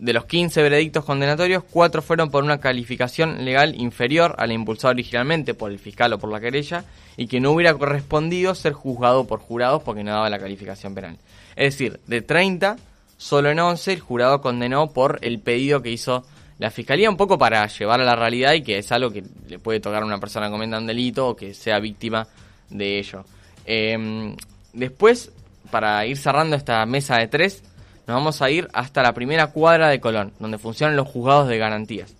De 0.00 0.12
los 0.12 0.24
15 0.24 0.60
veredictos 0.60 1.04
condenatorios, 1.04 1.62
4 1.70 2.02
fueron 2.02 2.32
por 2.32 2.42
una 2.42 2.58
calificación 2.58 3.44
legal 3.44 3.80
inferior 3.80 4.34
a 4.38 4.48
la 4.48 4.54
impulsada 4.54 4.90
originalmente 4.90 5.54
por 5.54 5.70
el 5.70 5.78
fiscal 5.78 6.12
o 6.12 6.18
por 6.18 6.32
la 6.32 6.40
querella 6.40 6.84
y 7.16 7.28
que 7.28 7.38
no 7.38 7.52
hubiera 7.52 7.74
correspondido 7.74 8.56
ser 8.56 8.72
juzgado 8.72 9.28
por 9.28 9.38
jurados 9.38 9.84
porque 9.84 10.02
no 10.02 10.10
daba 10.10 10.30
la 10.30 10.40
calificación 10.40 10.96
penal. 10.96 11.16
Es 11.54 11.74
decir, 11.74 12.00
de 12.08 12.22
30, 12.22 12.76
solo 13.16 13.50
en 13.50 13.60
11 13.60 13.92
el 13.92 14.00
jurado 14.00 14.40
condenó 14.40 14.90
por 14.90 15.20
el 15.22 15.38
pedido 15.38 15.80
que 15.80 15.92
hizo 15.92 16.24
la 16.58 16.70
fiscalía, 16.70 17.08
un 17.08 17.16
poco 17.16 17.38
para 17.38 17.66
llevar 17.66 18.00
a 18.00 18.04
la 18.04 18.16
realidad 18.16 18.52
y 18.54 18.62
que 18.62 18.78
es 18.78 18.90
algo 18.90 19.10
que 19.10 19.22
le 19.48 19.58
puede 19.58 19.80
tocar 19.80 20.02
a 20.02 20.06
una 20.06 20.18
persona 20.18 20.48
que 20.48 20.54
un 20.54 20.86
delito 20.86 21.28
o 21.28 21.36
que 21.36 21.54
sea 21.54 21.78
víctima 21.78 22.26
de 22.68 22.98
ello. 22.98 23.24
Em, 23.64 24.36
después, 24.72 25.30
para 25.70 26.04
ir 26.06 26.16
cerrando 26.16 26.56
esta 26.56 26.84
mesa 26.86 27.16
de 27.18 27.28
tres, 27.28 27.62
nos 28.06 28.16
vamos 28.16 28.42
a 28.42 28.50
ir 28.50 28.68
hasta 28.72 29.02
la 29.02 29.12
primera 29.12 29.48
cuadra 29.48 29.88
de 29.88 30.00
Colón, 30.00 30.32
donde 30.38 30.58
funcionan 30.58 30.96
los 30.96 31.06
juzgados 31.06 31.48
de 31.48 31.58
garantías. 31.58 32.14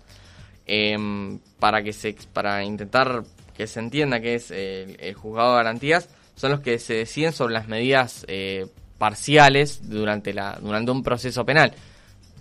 Em, 0.65 1.39
para, 1.59 1.81
que 1.81 1.93
se, 1.93 2.15
para 2.31 2.63
intentar 2.63 3.23
que 3.57 3.67
se 3.67 3.79
entienda 3.79 4.21
que 4.21 4.35
es 4.35 4.51
el, 4.51 5.13
juzgado 5.15 5.51
de 5.51 5.57
garantías, 5.57 6.07
son 6.35 6.51
los 6.51 6.61
que 6.61 6.79
se 6.79 6.93
deciden 6.93 7.33
sobre 7.33 7.55
las 7.55 7.67
medidas 7.67 8.23
eh, 8.29 8.67
parciales 8.97 9.89
durante, 9.89 10.31
la, 10.33 10.57
durante 10.61 10.91
un 10.91 11.03
proceso 11.03 11.43
penal. 11.43 11.73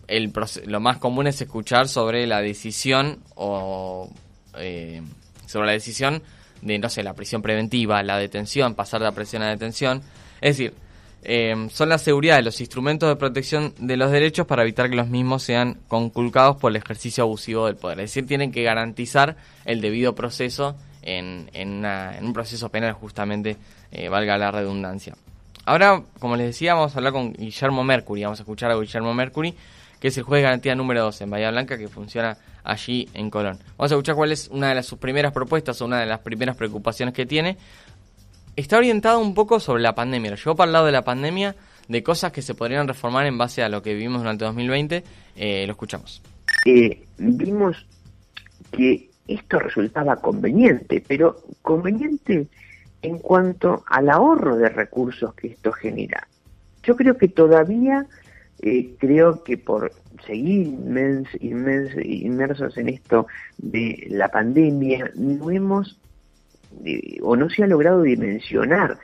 El, 0.09 0.33
lo 0.67 0.81
más 0.81 0.97
común 0.99 1.27
es 1.27 1.41
escuchar 1.41 1.87
sobre 1.87 2.27
la 2.27 2.41
decisión 2.41 3.19
o 3.35 4.11
eh, 4.57 5.03
sobre 5.47 5.67
la 5.67 5.73
decisión 5.73 6.23
de, 6.63 6.79
no 6.79 6.89
sé, 6.89 7.03
la 7.03 7.15
prisión 7.15 7.43
preventiva, 7.43 8.03
la 8.03 8.19
detención, 8.19 8.75
pasar 8.75 9.01
de 9.01 9.07
la 9.07 9.13
prisión 9.13 9.43
a 9.43 9.49
detención. 9.49 10.03
Es 10.41 10.57
decir, 10.57 10.75
eh, 11.23 11.69
son 11.71 11.89
la 11.89 11.99
seguridad 11.99 12.43
los 12.43 12.61
instrumentos 12.61 13.09
de 13.09 13.17
protección 13.17 13.75
de 13.79 13.97
los 13.97 14.11
derechos 14.11 14.47
para 14.47 14.63
evitar 14.63 14.89
que 14.89 14.97
los 14.97 15.09
mismos 15.09 15.43
sean 15.43 15.79
conculcados 15.89 16.57
por 16.57 16.71
el 16.71 16.77
ejercicio 16.77 17.25
abusivo 17.25 17.67
del 17.67 17.77
poder. 17.77 18.01
Es 18.01 18.11
decir, 18.11 18.27
tienen 18.27 18.53
que 18.53 18.63
garantizar 18.63 19.37
el 19.65 19.81
debido 19.81 20.15
proceso 20.15 20.77
en, 21.03 21.51
en, 21.53 21.85
un 22.25 22.33
proceso 22.33 22.69
penal, 22.69 22.93
justamente, 22.93 23.57
eh, 23.91 24.09
valga 24.09 24.39
la 24.39 24.51
redundancia. 24.51 25.17
Ahora, 25.65 26.03
como 26.19 26.37
les 26.37 26.47
decía, 26.47 26.75
vamos 26.75 26.95
a 26.95 26.99
hablar 26.99 27.13
con 27.13 27.33
Guillermo 27.33 27.85
Mercury, 27.85 28.23
vamos 28.23 28.41
a 28.41 28.43
escuchar 28.43 28.71
a 28.71 28.77
Guillermo 28.77 29.13
Mercury, 29.13 29.55
que 30.01 30.09
es 30.09 30.19
el 30.19 30.25
juez 30.25 30.43
garantía 30.43 30.75
número 30.75 31.03
2 31.03 31.23
en 31.23 31.31
Bahía 31.31 31.51
Blanca, 31.51 31.79
que 31.79 31.89
funciona 31.89 32.37
allí 32.65 33.09
en 33.15 33.31
Colón. 33.31 33.59
Vamos 33.77 33.93
a 33.93 33.95
escuchar 33.95 34.15
cuál 34.15 34.33
es 34.33 34.49
una 34.49 34.69
de 34.69 34.75
las, 34.77 34.87
sus 34.87 34.99
primeras 34.99 35.33
propuestas 35.33 35.81
o 35.81 35.87
una 35.87 36.01
de 36.01 36.07
las 36.07 36.21
primeras 36.21 36.57
preocupaciones 36.57 37.15
que 37.15 37.27
tiene 37.27 37.57
está 38.61 38.77
orientado 38.77 39.21
un 39.21 39.35
poco 39.35 39.61
sobre 39.61 39.83
la 39.83 39.95
pandemia. 39.95 40.33
Lo 40.33 40.37
llevó 40.37 40.57
para 40.57 40.69
el 40.69 40.73
lado 40.73 40.87
de 40.87 40.93
la 40.93 41.05
pandemia, 41.05 41.55
de 41.87 42.03
cosas 42.03 42.33
que 42.33 42.43
se 42.43 42.55
podrían 42.55 42.89
reformar 42.89 43.27
en 43.27 43.39
base 43.39 43.63
a 43.63 43.69
lo 43.69 43.83
que 43.83 43.95
vivimos 43.95 44.21
durante 44.21 44.45
2020. 44.45 45.05
Eh, 45.37 45.65
lo 45.67 45.73
escuchamos. 45.73 46.21
Eh, 46.67 47.07
vimos 47.19 47.87
que 48.73 49.11
esto 49.29 49.61
resultaba 49.61 50.17
conveniente, 50.17 51.03
pero 51.07 51.37
conveniente 51.63 52.49
en 53.01 53.19
cuanto 53.19 53.85
al 53.87 54.11
ahorro 54.11 54.57
de 54.57 54.69
recursos 54.71 55.35
que 55.35 55.49
esto 55.49 55.71
genera. 55.71 56.27
Yo 56.83 56.97
creo 56.97 57.17
que 57.17 57.29
todavía, 57.29 58.07
eh, 58.63 58.95
creo 58.99 59.43
que 59.45 59.57
por 59.57 59.93
seguir 60.27 60.77
inmersos 61.41 62.77
en 62.77 62.89
esto 62.89 63.27
de 63.59 64.07
la 64.11 64.29
pandemia, 64.29 65.11
no 65.15 65.51
hemos 65.51 65.99
o 67.23 67.37
no 67.37 67.49
se 67.51 67.65
ha 67.65 67.67
logrado 67.67 68.03
dimensionar 68.03 68.99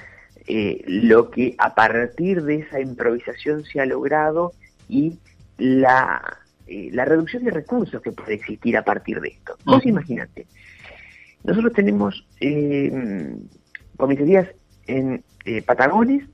eh, 0.46 0.82
lo 0.86 1.30
que 1.30 1.54
a 1.58 1.74
partir 1.74 2.42
de 2.42 2.56
esa 2.56 2.80
improvisación 2.80 3.64
se 3.64 3.80
ha 3.80 3.86
logrado 3.86 4.52
y 4.88 5.18
la, 5.56 6.22
eh, 6.66 6.90
la 6.92 7.06
reducción 7.06 7.44
de 7.44 7.50
recursos 7.50 8.02
que 8.02 8.12
puede 8.12 8.34
existir 8.34 8.76
a 8.76 8.84
partir 8.84 9.20
de 9.20 9.28
esto. 9.28 9.56
Vos 9.64 9.84
imagínate, 9.86 10.46
nosotros 11.44 11.72
tenemos 11.72 12.26
eh, 12.40 13.36
comisarías 13.96 14.48
en 14.86 15.22
Patagones, 15.66 16.24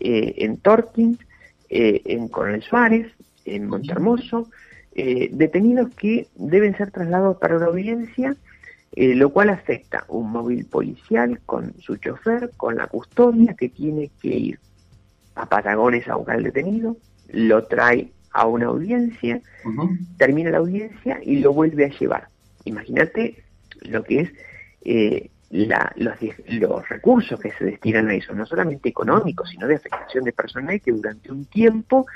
en 0.00 0.56
Torkins, 0.58 1.18
en 1.68 2.28
Coronel 2.28 2.62
Suárez, 2.62 3.12
en 3.44 3.68
Montermoso, 3.68 4.50
detenidos 4.94 5.94
que 5.94 6.26
deben 6.36 6.76
ser 6.76 6.90
trasladados 6.90 7.36
para 7.38 7.56
una 7.56 7.66
audiencia 7.66 8.36
eh, 8.92 9.14
lo 9.14 9.30
cual 9.30 9.50
afecta 9.50 10.04
un 10.08 10.32
móvil 10.32 10.64
policial 10.64 11.40
con 11.44 11.74
su 11.80 11.96
chofer, 11.96 12.50
con 12.56 12.76
la 12.76 12.86
custodia 12.86 13.54
que 13.54 13.68
tiene 13.68 14.10
que 14.20 14.28
ir 14.28 14.58
a 15.34 15.46
Patagones 15.46 16.08
a 16.08 16.16
buscar 16.16 16.36
al 16.36 16.42
detenido, 16.42 16.96
lo 17.28 17.64
trae 17.64 18.10
a 18.32 18.46
una 18.46 18.66
audiencia, 18.66 19.40
termina 20.16 20.50
la 20.50 20.58
audiencia 20.58 21.20
y 21.22 21.36
lo 21.36 21.52
vuelve 21.52 21.84
a 21.84 21.98
llevar. 21.98 22.28
Imagínate 22.64 23.44
lo 23.82 24.02
que 24.02 24.20
es 24.20 24.32
eh, 24.84 25.30
la, 25.50 25.92
los, 25.96 26.14
los, 26.48 26.88
recursos 26.88 27.40
que 27.40 27.52
se 27.52 27.64
destinan 27.64 28.08
a 28.08 28.14
eso, 28.14 28.34
no 28.34 28.44
solamente 28.44 28.88
económicos, 28.88 29.48
sino 29.48 29.66
de 29.66 29.76
afectación 29.76 30.24
de 30.24 30.32
personal 30.32 30.80
que 30.80 30.92
durante 30.92 31.32
un 31.32 31.46
tiempo 31.46 32.06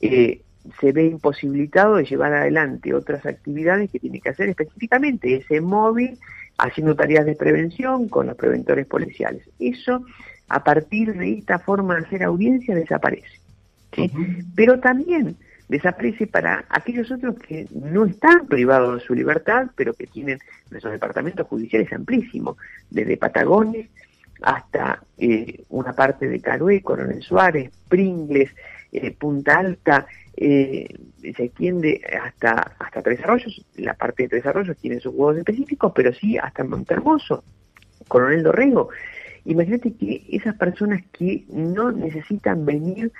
eh, 0.00 0.42
se 0.80 0.92
ve 0.92 1.06
imposibilitado 1.06 1.96
de 1.96 2.04
llevar 2.04 2.32
adelante 2.32 2.94
otras 2.94 3.24
actividades 3.26 3.90
que 3.90 3.98
tiene 3.98 4.20
que 4.20 4.30
hacer 4.30 4.48
específicamente 4.48 5.36
ese 5.36 5.60
móvil 5.60 6.18
haciendo 6.58 6.94
tareas 6.94 7.26
de 7.26 7.34
prevención 7.34 8.08
con 8.08 8.26
los 8.26 8.36
preventores 8.36 8.86
policiales. 8.86 9.48
Eso, 9.58 10.04
a 10.48 10.64
partir 10.64 11.14
de 11.14 11.38
esta 11.38 11.58
forma 11.58 11.96
de 11.96 12.06
hacer 12.06 12.22
audiencia, 12.22 12.74
desaparece. 12.74 13.40
Pero 14.54 14.80
también 14.80 15.36
desaparece 15.68 16.26
para 16.26 16.64
aquellos 16.68 17.10
otros 17.10 17.36
que 17.38 17.66
no 17.72 18.04
están 18.04 18.46
privados 18.46 19.00
de 19.00 19.06
su 19.06 19.14
libertad, 19.14 19.68
pero 19.76 19.94
que 19.94 20.06
tienen 20.06 20.38
nuestros 20.70 20.92
departamentos 20.92 21.46
judiciales 21.46 21.92
amplísimos, 21.92 22.56
desde 22.90 23.16
Patagones 23.16 23.88
hasta 24.42 25.02
eh, 25.18 25.64
una 25.70 25.92
parte 25.92 26.28
de 26.28 26.40
Carué, 26.40 26.82
Coronel 26.82 27.22
Suárez, 27.22 27.70
Pringles, 27.88 28.50
eh, 28.92 29.12
Punta 29.12 29.58
Alta, 29.58 30.06
eh, 30.36 30.86
se 31.20 31.44
extiende 31.44 32.02
hasta, 32.22 32.76
hasta 32.78 33.02
Tres 33.02 33.20
Arroyos, 33.20 33.64
la 33.76 33.94
parte 33.94 34.24
de 34.24 34.28
Tres 34.28 34.46
Arroyos 34.46 34.76
tiene 34.76 35.00
sus 35.00 35.14
juegos 35.14 35.38
específicos, 35.38 35.92
pero 35.94 36.12
sí 36.12 36.36
hasta 36.38 36.64
Montermoso, 36.64 37.42
Coronel 38.08 38.42
Dorrego. 38.42 38.90
Imagínate 39.46 39.94
que 39.94 40.26
esas 40.28 40.56
personas 40.56 41.02
que 41.12 41.44
no 41.48 41.92
necesitan 41.92 42.66
venir 42.66 43.12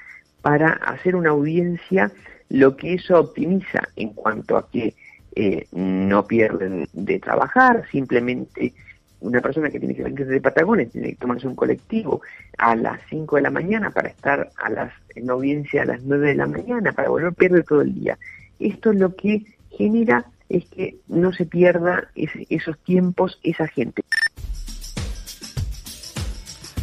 para 0.43 0.73
hacer 0.73 1.17
una 1.17 1.31
audiencia, 1.31 2.13
lo 2.51 2.77
que 2.77 2.95
eso 2.95 3.19
optimiza 3.19 3.83
en 3.97 4.11
cuanto 4.11 4.57
a 4.57 4.69
que 4.71 4.95
eh, 5.35 5.67
no 5.73 6.27
pierden 6.27 6.89
de 6.93 7.19
trabajar, 7.19 7.85
simplemente 7.91 8.73
una 9.21 9.41
persona 9.41 9.71
que 9.71 9.79
tiene 9.79 9.95
que 9.95 10.03
venir 10.03 10.27
de 10.27 10.41
Patagones 10.41 10.93
tiene 10.93 11.11
que 11.11 11.17
tomarse 11.17 11.47
un 11.47 11.57
colectivo 11.57 12.21
a 12.59 12.77
las 12.77 13.01
5 13.09 13.37
de 13.37 13.43
la 13.43 13.51
mañana 13.51 13.91
para 13.91 14.09
estar 14.09 14.51
a 14.57 14.71
las, 14.71 14.93
en 15.15 15.29
audiencia 15.31 15.83
a 15.83 15.87
las 15.87 16.03
9 16.03 16.29
de 16.29 16.35
la 16.35 16.47
mañana, 16.47 16.93
para 16.93 17.09
volver, 17.09 17.33
pierde 17.35 17.63
todo 17.63 17.83
el 17.83 17.95
día. 17.95 18.19
Esto 18.59 18.93
lo 18.93 19.15
que 19.15 19.43
genera 19.71 20.27
es 20.49 20.65
que 20.67 20.97
no 21.09 21.33
se 21.33 21.45
pierda 21.45 22.09
esos 22.15 22.79
tiempos, 22.79 23.39
esa 23.43 23.67
gente. 23.67 24.03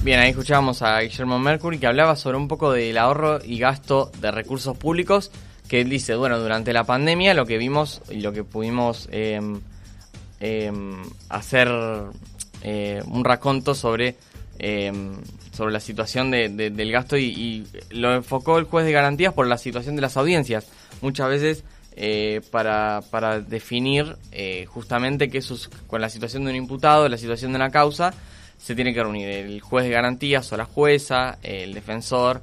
Bien, 0.03 0.19
ahí 0.19 0.31
escuchábamos 0.31 0.81
a 0.81 0.99
Guillermo 0.99 1.39
Mercury 1.39 1.79
que 1.79 1.87
hablaba 1.87 2.17
sobre 2.17 2.35
un 2.35 2.49
poco 2.49 2.73
del 2.73 2.97
ahorro 2.97 3.39
y 3.41 3.57
gasto 3.57 4.11
de 4.19 4.31
recursos 4.31 4.77
públicos, 4.77 5.31
que 5.73 5.83
dice, 5.85 6.15
bueno, 6.15 6.39
durante 6.39 6.71
la 6.71 6.83
pandemia 6.83 7.33
lo 7.33 7.47
que 7.47 7.57
vimos 7.57 8.01
y 8.09 8.21
lo 8.21 8.31
que 8.31 8.43
pudimos 8.43 9.09
eh, 9.11 9.39
Em, 10.45 11.01
hacer 11.29 11.69
eh, 12.63 13.01
un 13.07 13.23
raconto 13.23 13.73
sobre, 13.73 14.17
em, 14.59 15.13
sobre 15.53 15.71
la 15.71 15.79
situación 15.79 16.31
del 16.31 16.91
gasto 16.91 17.15
y, 17.17 17.65
lo 17.91 18.13
enfocó 18.13 18.57
el 18.57 18.65
juez 18.65 18.85
de 18.85 18.91
garantías 18.91 19.33
por 19.33 19.47
la 19.47 19.57
situación 19.57 19.95
de 19.95 20.01
las 20.01 20.17
audiencias. 20.17 20.67
Muchas 21.01 21.29
veces 21.29 21.63
eh, 21.95 22.41
para, 22.51 23.03
para, 23.09 23.39
definir 23.39 24.17
eh, 24.33 24.65
justamente 24.65 25.29
que 25.29 25.41
sus, 25.41 25.69
con 25.87 26.01
la 26.01 26.09
situación 26.09 26.43
de 26.43 26.49
un 26.49 26.57
imputado, 26.57 27.07
la 27.07 27.17
situación 27.17 27.53
de 27.53 27.55
una 27.55 27.69
causa, 27.69 28.13
se 28.57 28.75
tiene 28.75 28.93
que 28.93 29.01
reunir 29.01 29.29
el 29.29 29.61
juez 29.61 29.85
de 29.85 29.91
garantías 29.91 30.51
o 30.51 30.57
la 30.57 30.65
jueza, 30.65 31.37
el 31.41 31.73
defensor, 31.73 32.41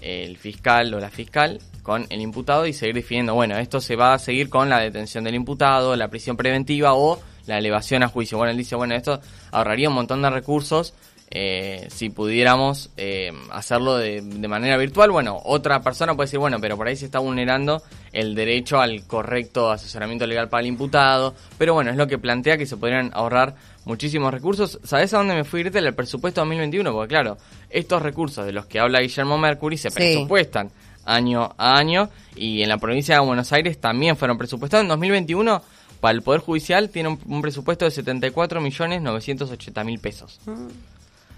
el 0.00 0.38
fiscal 0.38 0.94
o 0.94 0.98
la 0.98 1.10
fiscal 1.10 1.60
con 1.84 2.06
el 2.08 2.20
imputado 2.22 2.66
y 2.66 2.72
seguir 2.72 2.96
definiendo, 2.96 3.34
bueno, 3.34 3.58
esto 3.58 3.78
se 3.78 3.94
va 3.94 4.14
a 4.14 4.18
seguir 4.18 4.48
con 4.48 4.70
la 4.70 4.80
detención 4.80 5.22
del 5.22 5.34
imputado, 5.34 5.94
la 5.94 6.08
prisión 6.08 6.36
preventiva 6.36 6.94
o 6.94 7.20
la 7.46 7.58
elevación 7.58 8.02
a 8.02 8.08
juicio. 8.08 8.38
Bueno, 8.38 8.52
él 8.52 8.56
dice, 8.56 8.74
bueno, 8.74 8.94
esto 8.94 9.20
ahorraría 9.52 9.90
un 9.90 9.94
montón 9.94 10.22
de 10.22 10.30
recursos 10.30 10.94
eh, 11.30 11.88
si 11.90 12.10
pudiéramos 12.10 12.90
eh, 12.96 13.32
hacerlo 13.50 13.98
de, 13.98 14.22
manera 14.48 14.78
virtual. 14.78 15.10
Bueno, 15.10 15.38
otra 15.44 15.82
persona 15.82 16.14
puede 16.14 16.26
decir, 16.26 16.38
bueno, 16.38 16.58
pero 16.58 16.76
por 16.78 16.86
ahí 16.86 16.96
se 16.96 17.04
está 17.04 17.18
vulnerando 17.18 17.82
el 18.12 18.34
derecho 18.34 18.80
al 18.80 19.06
correcto 19.06 19.70
asesoramiento 19.70 20.26
legal 20.26 20.48
para 20.48 20.62
el 20.62 20.68
imputado. 20.68 21.34
Pero 21.58 21.74
bueno, 21.74 21.90
es 21.90 21.96
lo 21.96 22.06
que 22.06 22.16
plantea 22.16 22.56
que 22.56 22.64
se 22.64 22.78
podrían 22.78 23.10
ahorrar 23.12 23.56
muchísimos 23.84 24.32
recursos. 24.32 24.78
¿Sabes 24.84 25.12
a 25.12 25.18
dónde 25.18 25.34
me 25.34 25.44
fui 25.44 25.60
irte? 25.60 25.80
El 25.80 25.92
presupuesto 25.92 26.40
2021, 26.40 26.92
porque 26.92 27.08
claro, 27.08 27.36
estos 27.68 28.00
recursos 28.00 28.46
de 28.46 28.52
los 28.52 28.64
que 28.64 28.80
habla 28.80 29.00
Guillermo 29.00 29.36
Mercury 29.36 29.76
se 29.76 29.90
presupuestan 29.90 30.70
año 31.04 31.54
a 31.56 31.76
año 31.76 32.10
y 32.36 32.62
en 32.62 32.68
la 32.68 32.78
provincia 32.78 33.14
de 33.14 33.20
Buenos 33.20 33.52
Aires 33.52 33.80
también 33.80 34.16
fueron 34.16 34.38
presupuestados 34.38 34.82
en 34.82 34.88
2021 34.88 35.62
para 36.04 36.16
el 36.16 36.22
Poder 36.22 36.42
Judicial 36.42 36.90
tiene 36.90 37.16
un, 37.24 37.40
presupuesto 37.40 37.86
de 37.86 37.90
74.980.000 37.90 40.00
pesos. 40.00 40.38
Mm. 40.44 40.66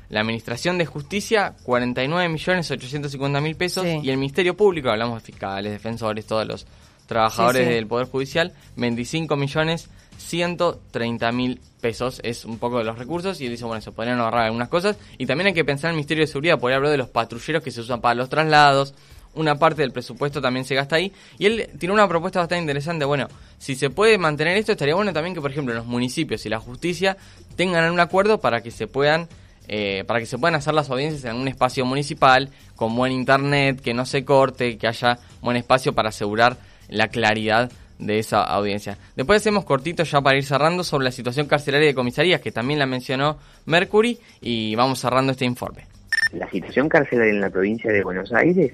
La 0.09 0.23
Administración 0.23 0.77
de 0.77 0.87
Justicia, 0.87 1.55
49.850.000 1.65 3.57
pesos. 3.57 3.87
Y 3.87 4.11
el 4.11 4.17
Ministerio 4.17 4.57
Público, 4.57 4.91
hablamos 4.91 5.23
de 5.23 5.27
fiscales, 5.27 5.71
defensores, 5.71 6.27
todos 6.27 6.45
los 6.49 6.67
trabajadores 7.07 7.69
del 7.69 7.87
Poder 7.87 8.09
Judicial, 8.09 8.53
25.130.000 8.77 11.59
pesos. 11.81 12.21
Es 12.25 12.45
un 12.45 12.59
poco 12.59 12.79
de 12.79 12.85
los 12.85 12.99
recursos. 12.99 13.41
Y 13.41 13.45
él 13.45 13.53
dice, 13.53 13.67
bueno, 13.67 13.81
se 13.81 13.93
podrían 13.93 14.19
ahorrar 14.19 14.47
algunas 14.47 14.69
cosas. 14.69 14.97
Y 15.17 15.27
también 15.27 15.47
hay 15.47 15.55
que 15.55 15.65
pensar 15.65 15.91
en 15.91 15.93
el 15.93 15.99
Ministerio 15.99 16.25
de 16.25 16.29
Seguridad, 16.29 16.59
por 16.59 16.73
hablar 16.73 16.91
de 16.91 16.99
los 16.99 17.09
patrulleros 17.09 17.63
que 17.63 17.71
se 17.71 17.83
usan 17.83 18.01
para 18.01 18.17
los 18.17 18.29
traslados 18.29 18.95
una 19.37 19.57
parte 19.57 19.83
del 19.83 19.93
presupuesto 19.93 20.41
también 20.41 20.65
se 20.65 20.75
gasta 20.75 20.97
ahí. 20.97 21.13
Y 21.39 21.47
él 21.47 21.69
tiene 21.79 21.95
una 21.95 22.09
propuesta 22.09 22.41
bastante 22.41 22.63
interesante. 22.63 23.05
Bueno, 23.05 23.29
si 23.59 23.75
se 23.75 23.91
puede 23.91 24.19
mantener 24.19 24.57
esto, 24.57 24.73
estaría 24.73 24.95
bueno 24.95 25.13
también 25.13 25.35
que, 25.35 25.41
por 25.41 25.51
ejemplo, 25.51 25.75
los 25.75 25.87
municipios 25.87 26.45
y 26.47 26.49
la 26.49 26.59
justicia 26.59 27.17
tengan 27.57 27.91
un 27.93 28.01
acuerdo 28.01 28.41
para 28.41 28.63
que 28.63 28.71
se 28.71 28.87
puedan 28.87 29.29
eh, 29.69 30.05
para 30.07 30.21
que 30.21 30.27
se 30.27 30.39
puedan 30.39 30.55
hacer 30.55 30.75
las 30.75 30.89
audiencias 30.91 31.25
en 31.25 31.37
un 31.37 31.49
espacio 31.49 31.85
municipal, 31.85 32.51
con 32.77 32.95
buen 32.95 33.11
internet, 33.11 33.81
que 33.81 33.95
no 33.95 34.07
se 34.07 34.25
corte, 34.25 34.79
que 34.79 34.87
haya 34.87 35.19
buen 35.43 35.57
espacio 35.57 35.93
para 35.93 36.11
asegurar 36.11 36.57
la 36.89 37.09
claridad 37.09 37.71
de 37.99 38.19
esa 38.19 38.43
audiencia. 38.43 38.97
Después 39.17 39.43
hacemos 39.43 39.65
cortito 39.65 40.05
ya 40.05 40.21
para 40.21 40.37
ir 40.37 40.45
cerrando 40.45 40.85
sobre 40.85 41.05
la 41.05 41.11
situación 41.11 41.47
carcelaria 41.47 41.89
de 41.89 41.95
comisarías, 41.95 42.41
que 42.41 42.53
también 42.53 42.79
la 42.79 42.87
mencionó 42.87 43.39
Mercury, 43.65 44.19
y 44.41 44.75
vamos 44.77 45.01
cerrando 45.01 45.33
este 45.33 45.45
informe. 45.45 45.87
La 46.33 46.49
situación 46.51 46.89
carcelaria 46.89 47.33
en 47.33 47.41
la 47.41 47.51
provincia 47.51 47.91
de 47.91 48.03
Buenos 48.03 48.33
Aires 48.33 48.73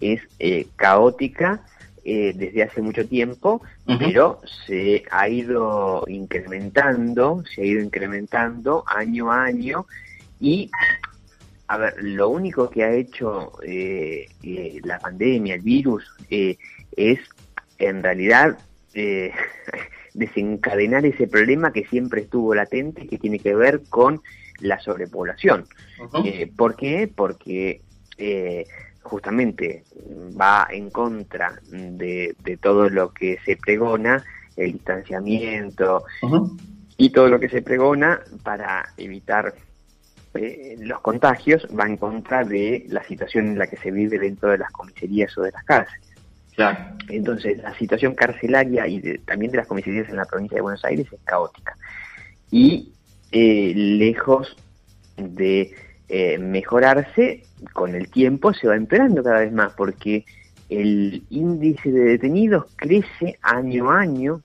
es 0.00 0.22
eh, 0.38 0.66
caótica 0.76 1.62
eh, 2.04 2.32
desde 2.34 2.62
hace 2.62 2.82
mucho 2.82 3.06
tiempo, 3.06 3.62
pero 3.98 4.40
se 4.66 5.04
ha 5.10 5.28
ido 5.28 6.04
incrementando, 6.06 7.42
se 7.54 7.62
ha 7.62 7.64
ido 7.64 7.82
incrementando 7.82 8.84
año 8.86 9.30
a 9.30 9.44
año 9.44 9.86
y 10.40 10.70
a 11.66 11.78
ver, 11.78 11.94
lo 12.02 12.28
único 12.28 12.68
que 12.68 12.84
ha 12.84 12.92
hecho 12.92 13.52
eh, 13.66 14.26
la 14.84 14.98
pandemia, 14.98 15.54
el 15.54 15.62
virus, 15.62 16.04
es 16.28 17.18
en 17.78 18.02
realidad 18.02 18.58
eh, 18.94 19.32
desencadenar 20.14 21.04
ese 21.04 21.26
problema 21.26 21.72
que 21.72 21.84
siempre 21.86 22.22
estuvo 22.22 22.54
latente, 22.54 23.06
que 23.08 23.18
tiene 23.18 23.38
que 23.38 23.54
ver 23.54 23.82
con 23.90 24.22
la 24.60 24.78
sobrepoblación. 24.78 25.66
Eh, 26.24 26.50
¿Por 26.56 26.76
qué? 26.76 27.10
Porque 27.12 27.80
eh, 28.16 28.66
justamente 29.04 29.84
va 30.40 30.66
en 30.70 30.90
contra 30.90 31.60
de, 31.70 32.34
todo 32.60 32.88
lo 32.88 33.12
que 33.12 33.38
se 33.44 33.56
pregona, 33.56 34.24
el 34.56 34.72
distanciamiento 34.72 36.04
y 36.96 37.10
todo 37.10 37.28
lo 37.28 37.38
que 37.38 37.48
se 37.48 37.62
pregona 37.62 38.20
para 38.42 38.88
evitar 38.96 39.54
los 40.78 41.00
contagios, 41.00 41.66
va 41.78 41.86
en 41.86 41.96
contra 41.96 42.42
de 42.44 42.86
la 42.88 43.04
situación 43.04 43.48
en 43.48 43.58
la 43.58 43.68
que 43.68 43.76
se 43.76 43.92
vive 43.92 44.18
dentro 44.18 44.50
de 44.50 44.58
las 44.58 44.72
comisarías 44.72 45.36
o 45.38 45.42
de 45.42 45.52
las 45.52 45.62
cárceles. 45.64 46.10
Entonces, 47.08 47.58
la 47.58 47.76
situación 47.78 48.14
carcelaria 48.14 48.86
y 48.86 49.18
también 49.18 49.52
de 49.52 49.58
las 49.58 49.66
comisarías 49.66 50.08
en 50.08 50.16
la 50.16 50.24
provincia 50.24 50.56
de 50.56 50.62
Buenos 50.62 50.84
Aires 50.84 51.06
es 51.12 51.20
caótica. 51.24 51.76
Y 52.50 52.92
eh, 53.32 53.72
lejos 53.74 54.56
de 55.16 55.74
eh, 56.08 56.38
mejorarse, 56.38 57.44
con 57.72 57.94
el 57.94 58.10
tiempo 58.10 58.52
se 58.52 58.68
va 58.68 58.76
empeorando 58.76 59.22
cada 59.22 59.40
vez 59.40 59.52
más, 59.52 59.72
porque 59.74 60.24
el 60.68 61.24
índice 61.30 61.90
de 61.90 62.04
detenidos 62.04 62.66
crece 62.76 63.38
año 63.42 63.90
a 63.90 64.00
año, 64.00 64.42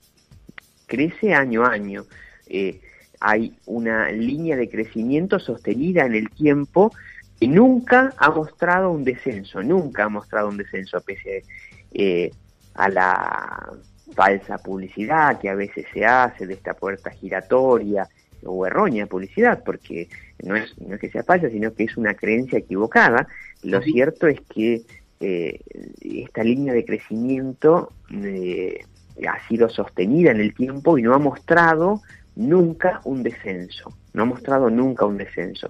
crece 0.86 1.34
año 1.34 1.64
a 1.64 1.70
año. 1.70 2.04
Eh, 2.46 2.80
hay 3.20 3.54
una 3.66 4.10
línea 4.10 4.56
de 4.56 4.70
crecimiento 4.70 5.38
sostenida 5.38 6.06
en 6.06 6.14
el 6.14 6.30
tiempo 6.30 6.92
que 7.38 7.48
nunca 7.48 8.14
ha 8.16 8.30
mostrado 8.30 8.90
un 8.90 9.04
descenso, 9.04 9.62
nunca 9.62 10.04
ha 10.04 10.08
mostrado 10.08 10.48
un 10.48 10.56
descenso, 10.56 11.00
pese 11.00 11.38
a 11.38 11.70
eh, 11.92 12.30
a 12.74 12.88
la 12.88 13.72
falsa 14.14 14.58
publicidad 14.58 15.38
que 15.40 15.48
a 15.48 15.54
veces 15.54 15.86
se 15.92 16.04
hace 16.04 16.46
de 16.46 16.54
esta 16.54 16.74
puerta 16.74 17.10
giratoria 17.10 18.08
o 18.44 18.66
errónea 18.66 19.06
publicidad, 19.06 19.62
porque 19.64 20.08
no 20.42 20.56
es, 20.56 20.78
no 20.80 20.94
es 20.94 21.00
que 21.00 21.10
sea 21.10 21.22
falsa, 21.22 21.50
sino 21.50 21.72
que 21.74 21.84
es 21.84 21.96
una 21.96 22.14
creencia 22.14 22.58
equivocada. 22.58 23.28
Lo 23.62 23.82
cierto 23.82 24.26
es 24.26 24.40
que 24.42 24.82
eh, 25.20 25.60
esta 26.00 26.42
línea 26.42 26.72
de 26.72 26.84
crecimiento 26.84 27.92
eh, 28.12 28.80
ha 29.28 29.48
sido 29.48 29.68
sostenida 29.68 30.30
en 30.30 30.40
el 30.40 30.54
tiempo 30.54 30.98
y 30.98 31.02
no 31.02 31.14
ha 31.14 31.18
mostrado 31.18 32.00
nunca 32.36 33.00
un 33.04 33.22
descenso, 33.22 33.92
no 34.14 34.22
ha 34.22 34.26
mostrado 34.26 34.70
nunca 34.70 35.04
un 35.04 35.18
descenso. 35.18 35.68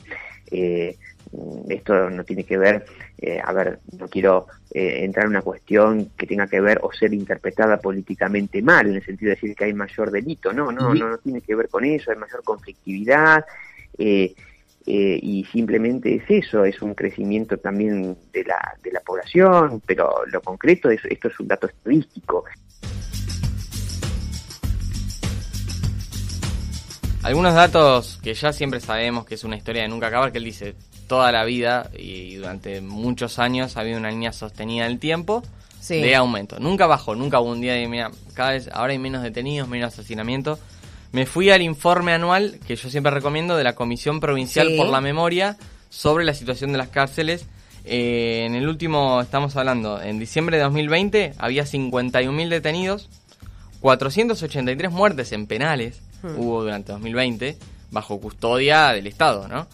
Eh, 0.50 0.96
esto 1.68 2.10
no 2.10 2.24
tiene 2.24 2.44
que 2.44 2.58
ver, 2.58 2.84
eh, 3.18 3.40
a 3.42 3.52
ver, 3.52 3.78
no 3.98 4.08
quiero 4.08 4.46
eh, 4.72 5.04
entrar 5.04 5.26
en 5.26 5.30
una 5.30 5.42
cuestión 5.42 6.10
que 6.16 6.26
tenga 6.26 6.46
que 6.46 6.60
ver 6.60 6.80
o 6.82 6.92
ser 6.92 7.14
interpretada 7.14 7.76
políticamente 7.78 8.62
mal, 8.62 8.88
en 8.88 8.96
el 8.96 9.04
sentido 9.04 9.30
de 9.30 9.36
decir 9.36 9.54
que 9.54 9.64
hay 9.64 9.74
mayor 9.74 10.10
delito, 10.10 10.52
no, 10.52 10.72
no, 10.72 10.94
no, 10.94 11.08
no 11.10 11.18
tiene 11.18 11.40
que 11.40 11.54
ver 11.54 11.68
con 11.68 11.84
eso, 11.84 12.10
hay 12.10 12.16
mayor 12.16 12.42
conflictividad, 12.42 13.44
y 14.86 15.46
simplemente 15.52 16.16
es 16.16 16.24
eso, 16.28 16.64
es 16.64 16.82
un 16.82 16.94
crecimiento 16.94 17.58
también 17.58 18.16
de 18.32 18.44
la, 18.44 18.74
de 18.82 18.90
la 18.90 19.00
población, 19.00 19.80
pero 19.86 20.24
lo 20.26 20.40
concreto 20.40 20.90
es, 20.90 21.00
esto 21.04 21.28
es 21.28 21.38
un 21.38 21.46
dato 21.46 21.68
estadístico. 21.68 22.44
Algunos 27.22 27.54
datos 27.54 28.18
que 28.22 28.32
ya 28.32 28.50
siempre 28.50 28.80
sabemos 28.80 29.26
que 29.26 29.34
es 29.34 29.44
una 29.44 29.54
historia 29.54 29.82
de 29.82 29.88
nunca 29.88 30.06
acabar, 30.06 30.32
que 30.32 30.38
él 30.38 30.44
dice, 30.44 30.74
toda 31.10 31.32
la 31.32 31.44
vida 31.44 31.90
y 31.98 32.36
durante 32.36 32.80
muchos 32.80 33.40
años 33.40 33.76
ha 33.76 33.80
habido 33.80 33.98
una 33.98 34.10
línea 34.10 34.32
sostenida 34.32 34.86
en 34.86 34.92
el 34.92 34.98
tiempo 35.00 35.42
de 35.88 36.14
aumento. 36.14 36.60
Nunca 36.60 36.86
bajó, 36.86 37.16
nunca 37.16 37.40
hubo 37.40 37.50
un 37.50 37.60
día 37.60 37.72
de, 37.74 37.88
mira, 37.88 38.12
cada 38.34 38.52
vez 38.52 38.70
ahora 38.72 38.92
hay 38.92 38.98
menos 39.00 39.24
detenidos, 39.24 39.68
menos 39.68 39.92
asesinamientos. 39.92 40.60
Me 41.10 41.26
fui 41.26 41.50
al 41.50 41.62
informe 41.62 42.12
anual, 42.12 42.60
que 42.64 42.76
yo 42.76 42.88
siempre 42.88 43.10
recomiendo, 43.10 43.56
de 43.56 43.64
la 43.64 43.74
Comisión 43.74 44.20
Provincial 44.20 44.68
por 44.76 44.86
la 44.86 45.00
Memoria 45.00 45.56
sobre 45.88 46.24
la 46.24 46.32
situación 46.32 46.70
de 46.70 46.78
las 46.78 46.88
cárceles. 46.90 47.44
Eh, 47.84 48.44
en 48.46 48.54
el 48.54 48.68
último, 48.68 49.20
estamos 49.20 49.56
hablando, 49.56 50.00
en 50.00 50.20
diciembre 50.20 50.58
de 50.58 50.62
2020 50.62 51.32
había 51.38 51.64
51.000 51.64 52.48
detenidos, 52.48 53.08
483 53.80 54.92
muertes 54.92 55.32
en 55.32 55.48
penales, 55.48 56.00
Hmm. 56.22 56.38
hubo 56.38 56.62
durante 56.62 56.92
2020 56.92 57.56
bajo 57.90 58.20
custodia 58.20 58.90
del 58.90 59.06
Estado, 59.06 59.48
¿no? 59.48 59.66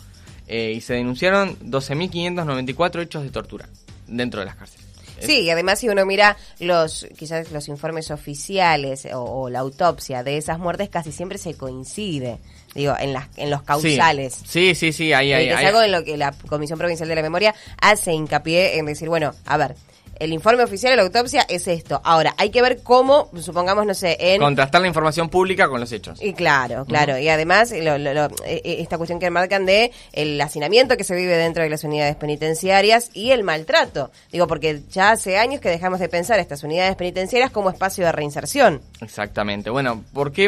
Eh, 0.48 0.74
y 0.76 0.80
se 0.80 0.94
denunciaron 0.94 1.58
12.594 1.58 3.02
hechos 3.02 3.22
de 3.22 3.30
tortura 3.30 3.68
dentro 4.06 4.40
de 4.40 4.46
las 4.46 4.56
cárceles. 4.56 4.86
Sí, 5.20 5.42
y 5.42 5.50
además 5.50 5.78
si 5.78 5.88
uno 5.88 6.04
mira 6.04 6.36
los 6.58 7.06
quizás 7.16 7.50
los 7.50 7.68
informes 7.68 8.10
oficiales 8.10 9.08
o, 9.14 9.48
la 9.48 9.60
autopsia 9.60 10.22
de 10.22 10.36
esas 10.36 10.58
muertes 10.58 10.88
casi 10.88 11.12
siempre 11.12 11.38
se 11.38 11.54
coincide, 11.54 12.38
digo, 12.74 12.94
en 12.98 13.12
las 13.12 13.28
en 13.36 13.50
los 13.50 13.62
causales. 13.62 14.38
Sí, 14.46 14.74
sí, 14.74 14.92
sí, 14.92 15.12
ahí 15.12 15.32
hay, 15.32 15.48
Es 15.48 15.56
algo 15.56 15.82
en 15.82 15.92
lo 15.92 16.04
que 16.04 16.16
la 16.16 16.32
Comisión 16.48 16.78
Provincial 16.78 17.08
de 17.08 17.14
la 17.14 17.22
Memoria 17.22 17.54
hace 17.80 18.12
hincapié 18.12 18.78
en 18.78 18.86
decir, 18.86 19.08
bueno, 19.08 19.34
a 19.46 19.56
ver, 19.56 19.74
el 20.18 20.32
informe 20.32 20.62
oficial 20.62 20.92
de 20.92 20.96
la 20.96 21.02
autopsia 21.02 21.44
es 21.48 21.68
esto. 21.68 22.00
Ahora, 22.04 22.34
hay 22.38 22.50
que 22.50 22.62
ver 22.62 22.82
cómo, 22.82 23.30
supongamos, 23.40 23.86
no 23.86 23.94
sé, 23.94 24.16
en... 24.18 24.40
Contrastar 24.40 24.80
la 24.80 24.88
información 24.88 25.28
pública 25.28 25.68
con 25.68 25.80
los 25.80 25.92
hechos. 25.92 26.20
Y 26.22 26.32
claro, 26.32 26.84
claro. 26.84 27.18
Y 27.18 27.28
además, 27.28 27.72
e, 27.72 27.80
e, 27.82 28.80
esta 28.80 28.96
cuestión 28.98 29.18
que 29.18 29.30
marcan 29.30 29.66
de 29.66 29.92
el 30.12 30.40
hacinamiento 30.40 30.96
que 30.96 31.04
se 31.04 31.14
vive 31.14 31.36
dentro 31.36 31.62
de 31.62 31.70
las 31.70 31.84
unidades 31.84 32.16
penitenciarias 32.16 33.10
y 33.14 33.30
el 33.30 33.44
maltrato. 33.44 34.10
Digo, 34.32 34.46
porque 34.46 34.82
ya 34.90 35.10
hace 35.10 35.38
años 35.38 35.60
que 35.60 35.68
dejamos 35.68 36.00
de 36.00 36.08
pensar 36.08 36.38
estas 36.38 36.62
unidades 36.62 36.96
penitenciarias 36.96 37.50
como 37.50 37.70
espacio 37.70 38.04
de 38.04 38.12
reinserción. 38.12 38.80
Exactamente. 39.00 39.70
Bueno, 39.70 40.04
porque 40.12 40.44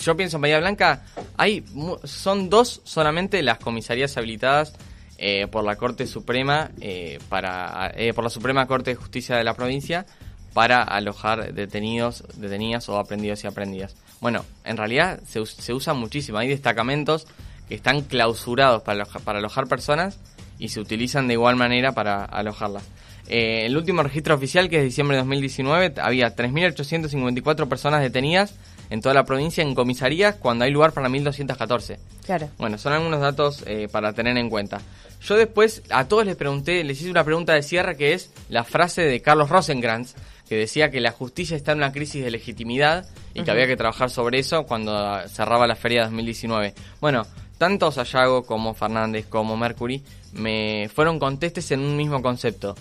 yo 0.00 0.16
pienso 0.16 0.36
en 0.36 0.42
Bahía 0.42 0.58
Blanca, 0.58 1.02
hay 1.36 1.64
son 2.04 2.50
dos 2.50 2.80
solamente 2.84 3.42
las 3.42 3.58
comisarías 3.58 4.16
habilitadas 4.16 4.74
eh, 5.20 5.48
por 5.50 5.64
la 5.64 5.74
Corte 5.74 6.06
Suprema, 6.06 6.70
eh, 6.80 7.18
para, 7.28 7.90
eh, 7.96 8.14
por 8.14 8.22
la 8.22 8.30
Suprema 8.30 8.66
Corte 8.68 8.90
de 8.90 8.96
Justicia 8.96 9.36
de 9.36 9.42
la 9.42 9.54
provincia, 9.54 10.06
para 10.54 10.80
alojar 10.82 11.52
detenidos, 11.52 12.22
detenidas 12.36 12.88
o 12.88 12.98
aprendidos 12.98 13.42
y 13.42 13.48
aprendidas. 13.48 13.96
Bueno, 14.20 14.44
en 14.64 14.76
realidad 14.76 15.20
se, 15.26 15.44
se 15.44 15.74
usan 15.74 15.98
muchísimo. 15.98 16.38
Hay 16.38 16.48
destacamentos 16.48 17.26
que 17.68 17.74
están 17.74 18.02
clausurados 18.02 18.82
para 18.82 19.02
alojar, 19.02 19.22
para 19.22 19.38
alojar 19.40 19.66
personas 19.66 20.20
y 20.60 20.68
se 20.68 20.78
utilizan 20.78 21.26
de 21.26 21.34
igual 21.34 21.56
manera 21.56 21.92
para 21.92 22.24
alojarlas. 22.24 22.84
el 23.26 23.76
último 23.76 24.04
registro 24.04 24.36
oficial, 24.36 24.68
que 24.68 24.78
es 24.78 24.84
diciembre 24.84 25.16
de 25.16 25.22
2019, 25.22 25.94
había 26.00 26.34
3.854 26.34 27.68
personas 27.68 28.02
detenidas 28.02 28.54
en 28.90 29.00
toda 29.00 29.14
la 29.14 29.24
provincia 29.24 29.62
en 29.62 29.74
comisarías 29.74 30.36
cuando 30.36 30.64
hay 30.64 30.70
lugar 30.70 30.92
para 30.92 31.08
1.214. 31.08 31.98
Claro. 32.24 32.48
Bueno, 32.58 32.78
son 32.78 32.92
algunos 32.92 33.20
datos 33.20 33.64
para 33.90 34.12
tener 34.12 34.36
en 34.36 34.50
cuenta. 34.50 34.80
Yo 35.20 35.36
después 35.36 35.82
a 35.90 36.06
todos 36.06 36.24
les 36.24 36.36
pregunté, 36.36 36.84
les 36.84 37.00
hice 37.00 37.10
una 37.10 37.24
pregunta 37.24 37.54
de 37.54 37.62
cierre 37.62 37.96
que 37.96 38.12
es 38.12 38.30
la 38.48 38.64
frase 38.64 39.02
de 39.02 39.20
Carlos 39.20 39.48
Rosengrantz, 39.48 40.14
que 40.48 40.56
decía 40.56 40.90
que 40.90 41.00
la 41.00 41.10
justicia 41.10 41.56
está 41.56 41.72
en 41.72 41.78
una 41.78 41.92
crisis 41.92 42.24
de 42.24 42.30
legitimidad 42.30 43.06
y 43.34 43.42
que 43.42 43.50
había 43.50 43.66
que 43.66 43.76
trabajar 43.76 44.10
sobre 44.10 44.38
eso 44.38 44.64
cuando 44.64 45.20
cerraba 45.28 45.66
la 45.66 45.76
feria 45.76 46.04
2019. 46.04 46.74
Bueno, 47.00 47.26
tanto 47.58 47.90
Sayago 47.92 48.44
como 48.44 48.74
Fernández 48.74 49.26
como 49.26 49.56
Mercury 49.56 50.02
me 50.32 50.88
fueron 50.94 51.18
contestes 51.18 51.70
en 51.72 51.80
un 51.80 51.96
mismo 51.96 52.22
concepto. 52.22 52.76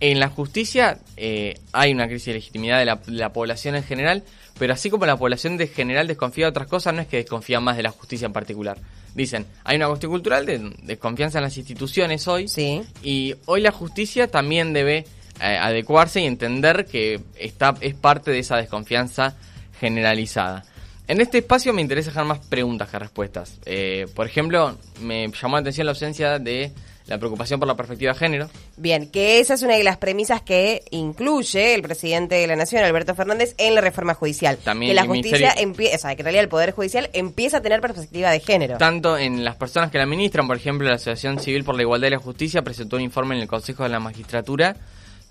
En 0.00 0.20
la 0.20 0.28
justicia 0.28 0.98
eh, 1.16 1.58
hay 1.72 1.92
una 1.92 2.06
crisis 2.06 2.26
de 2.26 2.34
legitimidad 2.34 2.78
de 2.78 2.84
la, 2.84 2.96
de 2.96 3.12
la, 3.12 3.32
población 3.32 3.74
en 3.74 3.82
general, 3.82 4.22
pero 4.58 4.72
así 4.72 4.90
como 4.90 5.06
la 5.06 5.16
población 5.16 5.56
de 5.56 5.68
general 5.68 6.06
desconfía 6.06 6.46
de 6.46 6.50
otras 6.50 6.68
cosas, 6.68 6.94
no 6.94 7.00
es 7.00 7.08
que 7.08 7.18
desconfía 7.18 7.60
más 7.60 7.76
de 7.76 7.82
la 7.82 7.90
justicia 7.90 8.26
en 8.26 8.32
particular. 8.32 8.78
Dicen, 9.14 9.46
hay 9.64 9.76
una 9.76 9.88
cuestión 9.88 10.12
cultural 10.12 10.46
de 10.46 10.72
desconfianza 10.82 11.38
en 11.38 11.44
las 11.44 11.56
instituciones 11.56 12.28
hoy. 12.28 12.48
Sí. 12.48 12.82
Y 13.02 13.34
hoy 13.46 13.60
la 13.60 13.72
justicia 13.72 14.28
también 14.28 14.72
debe 14.72 15.06
eh, 15.40 15.58
adecuarse 15.60 16.20
y 16.20 16.26
entender 16.26 16.86
que 16.86 17.20
está, 17.38 17.74
es 17.80 17.94
parte 17.94 18.30
de 18.30 18.40
esa 18.40 18.56
desconfianza 18.56 19.36
generalizada. 19.80 20.64
En 21.06 21.20
este 21.20 21.38
espacio 21.38 21.72
me 21.72 21.80
interesa 21.80 22.10
dejar 22.10 22.26
más 22.26 22.38
preguntas 22.40 22.88
que 22.90 22.98
respuestas. 22.98 23.58
Eh, 23.64 24.06
por 24.14 24.26
ejemplo, 24.26 24.76
me 25.00 25.28
llamó 25.28 25.56
la 25.56 25.60
atención 25.60 25.86
la 25.86 25.92
ausencia 25.92 26.38
de 26.38 26.72
la 27.08 27.18
preocupación 27.18 27.58
por 27.58 27.66
la 27.66 27.74
perspectiva 27.74 28.12
de 28.12 28.18
género. 28.18 28.50
Bien, 28.76 29.10
que 29.10 29.40
esa 29.40 29.54
es 29.54 29.62
una 29.62 29.76
de 29.76 29.82
las 29.82 29.96
premisas 29.96 30.42
que 30.42 30.84
incluye 30.90 31.74
el 31.74 31.82
presidente 31.82 32.36
de 32.36 32.46
la 32.46 32.54
Nación, 32.54 32.84
Alberto 32.84 33.14
Fernández, 33.14 33.54
en 33.58 33.74
la 33.74 33.80
reforma 33.80 34.14
judicial. 34.14 34.58
También 34.58 34.90
que 34.90 34.94
la 34.94 35.06
justicia 35.06 35.54
empieza, 35.56 36.14
que 36.14 36.20
en 36.20 36.24
realidad 36.24 36.44
el 36.44 36.48
Poder 36.48 36.72
Judicial 36.72 37.08
empieza 37.14 37.58
a 37.58 37.60
tener 37.62 37.80
perspectiva 37.80 38.30
de 38.30 38.40
género. 38.40 38.76
Tanto 38.78 39.16
en 39.16 39.44
las 39.44 39.56
personas 39.56 39.90
que 39.90 39.98
la 39.98 40.04
administran, 40.04 40.46
por 40.46 40.56
ejemplo, 40.56 40.86
la 40.86 40.96
Asociación 40.96 41.40
Civil 41.40 41.64
por 41.64 41.74
la 41.74 41.82
Igualdad 41.82 42.08
y 42.08 42.12
la 42.12 42.18
Justicia 42.18 42.62
presentó 42.62 42.96
un 42.96 43.02
informe 43.02 43.34
en 43.36 43.42
el 43.42 43.48
Consejo 43.48 43.84
de 43.84 43.88
la 43.88 44.00
Magistratura 44.00 44.76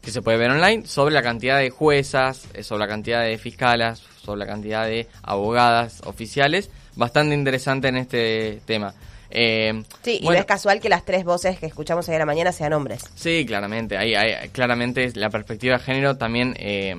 que 0.02 0.12
se 0.12 0.22
puede 0.22 0.38
ver 0.38 0.52
online 0.52 0.88
sobre 0.88 1.14
la 1.14 1.22
cantidad 1.22 1.60
de 1.60 1.70
juezas, 1.70 2.46
eh, 2.54 2.64
sobre 2.64 2.82
la 2.82 2.88
cantidad 2.88 3.24
de 3.24 3.38
fiscalas, 3.38 4.02
sobre 4.24 4.40
la 4.40 4.46
cantidad 4.46 4.86
de 4.86 5.08
abogadas 5.22 6.02
oficiales. 6.06 6.70
Bastante 6.96 7.36
interesante 7.36 7.90
en 7.90 7.98
este 7.98 8.62
tema. 8.66 8.94
Eh, 9.30 9.84
sí, 10.04 10.20
y 10.22 10.26
no 10.26 10.34
es 10.34 10.46
casual 10.46 10.80
que 10.80 10.90
las 10.90 11.06
tres 11.06 11.24
voces 11.24 11.60
que 11.60 11.66
escuchamos 11.66 12.08
ayer 12.08 12.22
a 12.22 12.26
la 12.26 12.26
mañana 12.26 12.52
sean 12.52 12.74
hombres. 12.74 13.04
Sí, 13.16 13.46
claramente. 13.46 13.98
Ahí, 13.98 14.14
claramente 14.52 15.12
la 15.16 15.30
perspectiva 15.30 15.78
de 15.78 15.84
género 15.84 16.18
también 16.18 16.56
eh, 16.58 16.96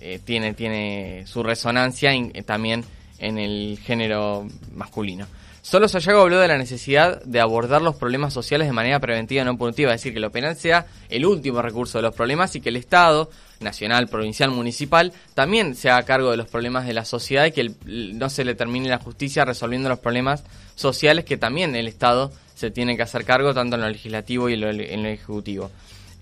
eh, 0.00 0.20
tiene, 0.24 0.54
tiene 0.54 1.26
su 1.26 1.42
resonancia 1.42 2.10
también 2.46 2.84
en 3.18 3.38
el 3.38 3.78
género 3.82 4.46
masculino. 4.74 5.26
Solo 5.68 5.86
Sayago 5.86 6.22
habló 6.22 6.40
de 6.40 6.48
la 6.48 6.56
necesidad 6.56 7.22
de 7.24 7.40
abordar 7.40 7.82
los 7.82 7.94
problemas 7.94 8.32
sociales 8.32 8.66
de 8.66 8.72
manera 8.72 9.00
preventiva 9.00 9.44
no 9.44 9.58
punitiva, 9.58 9.92
es 9.92 10.00
decir, 10.00 10.14
que 10.14 10.18
lo 10.18 10.32
penal 10.32 10.56
sea 10.56 10.86
el 11.10 11.26
último 11.26 11.60
recurso 11.60 11.98
de 11.98 12.02
los 12.04 12.14
problemas 12.14 12.56
y 12.56 12.62
que 12.62 12.70
el 12.70 12.76
Estado, 12.76 13.28
nacional, 13.60 14.08
provincial, 14.08 14.50
municipal, 14.50 15.12
también 15.34 15.74
se 15.74 15.90
haga 15.90 16.06
cargo 16.06 16.30
de 16.30 16.38
los 16.38 16.48
problemas 16.48 16.86
de 16.86 16.94
la 16.94 17.04
sociedad 17.04 17.44
y 17.44 17.52
que 17.52 17.70
no 17.84 18.30
se 18.30 18.46
le 18.46 18.54
termine 18.54 18.88
la 18.88 18.96
justicia 18.96 19.44
resolviendo 19.44 19.90
los 19.90 19.98
problemas 19.98 20.42
sociales 20.74 21.26
que 21.26 21.36
también 21.36 21.76
el 21.76 21.86
Estado 21.86 22.32
se 22.54 22.70
tiene 22.70 22.96
que 22.96 23.02
hacer 23.02 23.26
cargo 23.26 23.52
tanto 23.52 23.76
en 23.76 23.82
lo 23.82 23.90
legislativo 23.90 24.48
y 24.48 24.54
en 24.54 25.02
lo, 25.02 25.08
ejecutivo. 25.10 25.70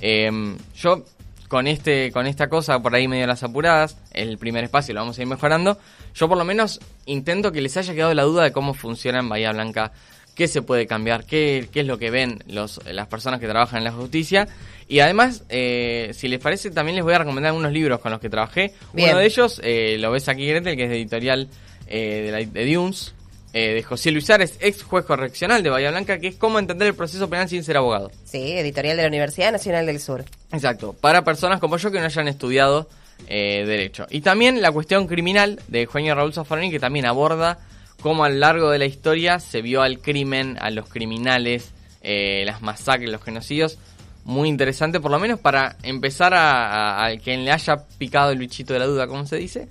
Eh, 0.01 0.57
yo 0.75 1.05
con 1.47 1.69
este 1.69 2.11
con 2.11 2.27
esta 2.27 2.49
cosa 2.49 2.81
por 2.81 2.95
ahí 2.97 3.07
medio 3.07 3.29
las 3.29 3.45
apuradas, 3.45 3.97
el 4.13 4.39
primer 4.39 4.65
espacio 4.65 4.93
lo 4.93 5.03
vamos 5.03 5.19
a 5.19 5.23
ir 5.23 5.29
mejorando. 5.29 5.79
Yo 6.16 6.29
por 6.29 6.38
lo 6.38 6.44
menos 6.44 6.81
intento 7.05 7.52
que 7.52 7.61
les 7.61 7.76
haya 7.76 7.94
quedado 7.94 8.14
la 8.14 8.22
duda 8.22 8.44
de 8.44 8.52
cómo 8.52 8.72
funciona 8.72 9.20
en 9.20 9.29
Bahía 9.29 9.52
Blanca, 9.52 9.92
qué 10.35 10.48
se 10.48 10.62
puede 10.62 10.87
cambiar, 10.87 11.24
qué, 11.24 11.68
qué 11.72 11.81
es 11.81 11.87
lo 11.87 11.98
que 11.98 12.11
ven 12.11 12.42
los, 12.46 12.81
las 12.87 13.07
personas 13.07 13.38
que 13.38 13.46
trabajan 13.46 13.79
en 13.79 13.85
la 13.85 13.92
justicia. 13.92 14.48
Y 14.88 15.00
además, 15.00 15.44
eh, 15.50 16.12
si 16.14 16.29
les 16.29 16.40
parece, 16.40 16.70
también 16.70 16.96
les 16.96 17.05
voy 17.05 17.14
a 17.14 17.18
recomendar 17.18 17.50
algunos 17.50 17.72
libros 17.72 18.00
con 18.00 18.12
los 18.12 18.20
que 18.20 18.31
trabajé. 18.31 18.72
Uno 18.94 19.18
de 19.18 19.26
ellos, 19.26 19.61
eh, 19.62 19.96
lo 19.98 20.11
ves 20.11 20.29
aquí, 20.29 20.46
Gretel, 20.46 20.76
que 20.76 20.85
es 20.85 20.90
de 20.90 20.96
editorial 20.96 21.48
eh, 21.88 22.22
de, 22.24 22.31
la, 22.33 22.38
de 22.38 22.74
Dunes, 22.74 23.14
eh, 23.52 23.74
de 23.74 23.83
José 23.83 24.11
Luis 24.11 24.29
Ares, 24.31 24.57
ex 24.61 24.83
juez 24.83 25.05
correccional 25.05 25.62
de 25.62 25.70
Bahía 25.70 25.90
Blanca, 25.90 26.18
que 26.18 26.29
es 26.29 26.37
cómo 26.37 26.59
entender 26.59 26.88
el 26.88 26.94
proceso 26.94 27.29
penal 27.31 27.48
sin 27.48 27.64
ser 27.64 27.76
abogado. 27.76 28.11
Sí, 28.24 28.52
editorial 28.52 28.96
de 28.96 29.02
la 29.02 29.09
Universidad 29.09 29.52
Nacional 29.52 29.87
del 29.87 30.00
Sur. 30.00 30.24
Exacto, 30.52 30.94
para 30.94 31.24
personas 31.24 31.61
como 31.61 31.76
yo 31.76 31.90
que 31.90 31.98
no 31.98 32.05
hayan 32.05 32.29
estudiado 32.29 32.88
eh, 33.29 33.64
Derecho. 33.66 34.07
Y 34.11 34.20
también 34.20 34.62
la 34.62 34.72
cuestión 34.72 35.07
criminal 35.07 35.61
de 35.68 35.87
Juan 35.87 36.07
Raúl 36.07 36.33
Zaffaroni, 36.33 36.70
que 36.70 36.79
también 36.79 37.07
aborda 37.07 37.59
cómo 38.00 38.24
a 38.24 38.29
lo 38.29 38.37
largo 38.37 38.70
de 38.70 38.79
la 38.79 38.87
historia 38.87 39.40
se 39.40 39.62
vio 39.62 39.83
al 39.83 40.00
crimen, 40.00 40.57
a 40.61 40.70
los 40.70 40.88
criminales, 40.88 41.72
eh, 42.02 42.44
las 42.46 42.62
masacres, 42.62 43.11
los 43.11 43.22
genocidios. 43.22 43.79
Muy 44.24 44.48
interesante, 44.48 45.00
por 45.00 45.11
lo 45.11 45.18
menos 45.18 45.40
para 45.40 45.76
empezar 45.83 46.35
a, 46.35 47.05
a, 47.07 47.16
quien 47.16 47.44
le 47.44 47.52
haya 47.52 47.85
picado 47.98 48.33
el 48.33 48.38
bichito 48.38 48.72
de 48.72 48.81
la 48.81 48.87
duda, 48.87 49.07
como 49.07 49.24
se 49.24 49.37
dice, 49.37 49.68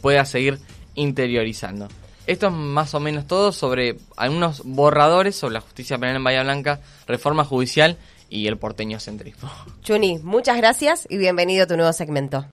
pueda 0.00 0.24
seguir 0.24 0.58
interiorizando. 0.94 1.88
Esto 2.26 2.48
es 2.48 2.52
más 2.54 2.94
o 2.94 3.00
menos 3.00 3.26
todo 3.26 3.52
sobre 3.52 3.96
algunos 4.16 4.62
borradores 4.64 5.36
sobre 5.36 5.54
la 5.54 5.60
justicia 5.60 5.98
penal 5.98 6.16
en 6.16 6.24
Bahía 6.24 6.42
Blanca, 6.42 6.80
reforma 7.06 7.44
judicial 7.44 7.98
y 8.28 8.46
el 8.46 8.58
porteño 8.58 9.00
centrismo. 9.00 9.50
Chuni, 9.82 10.18
muchas 10.18 10.56
gracias 10.56 11.06
y 11.10 11.16
bienvenido 11.16 11.64
a 11.64 11.66
tu 11.66 11.76
nuevo 11.76 11.92
segmento. 11.92 12.46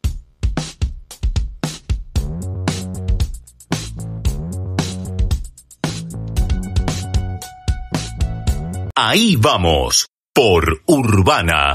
Ahí 8.96 9.36
vamos, 9.36 10.08
por 10.34 10.82
Urbana 10.86 11.72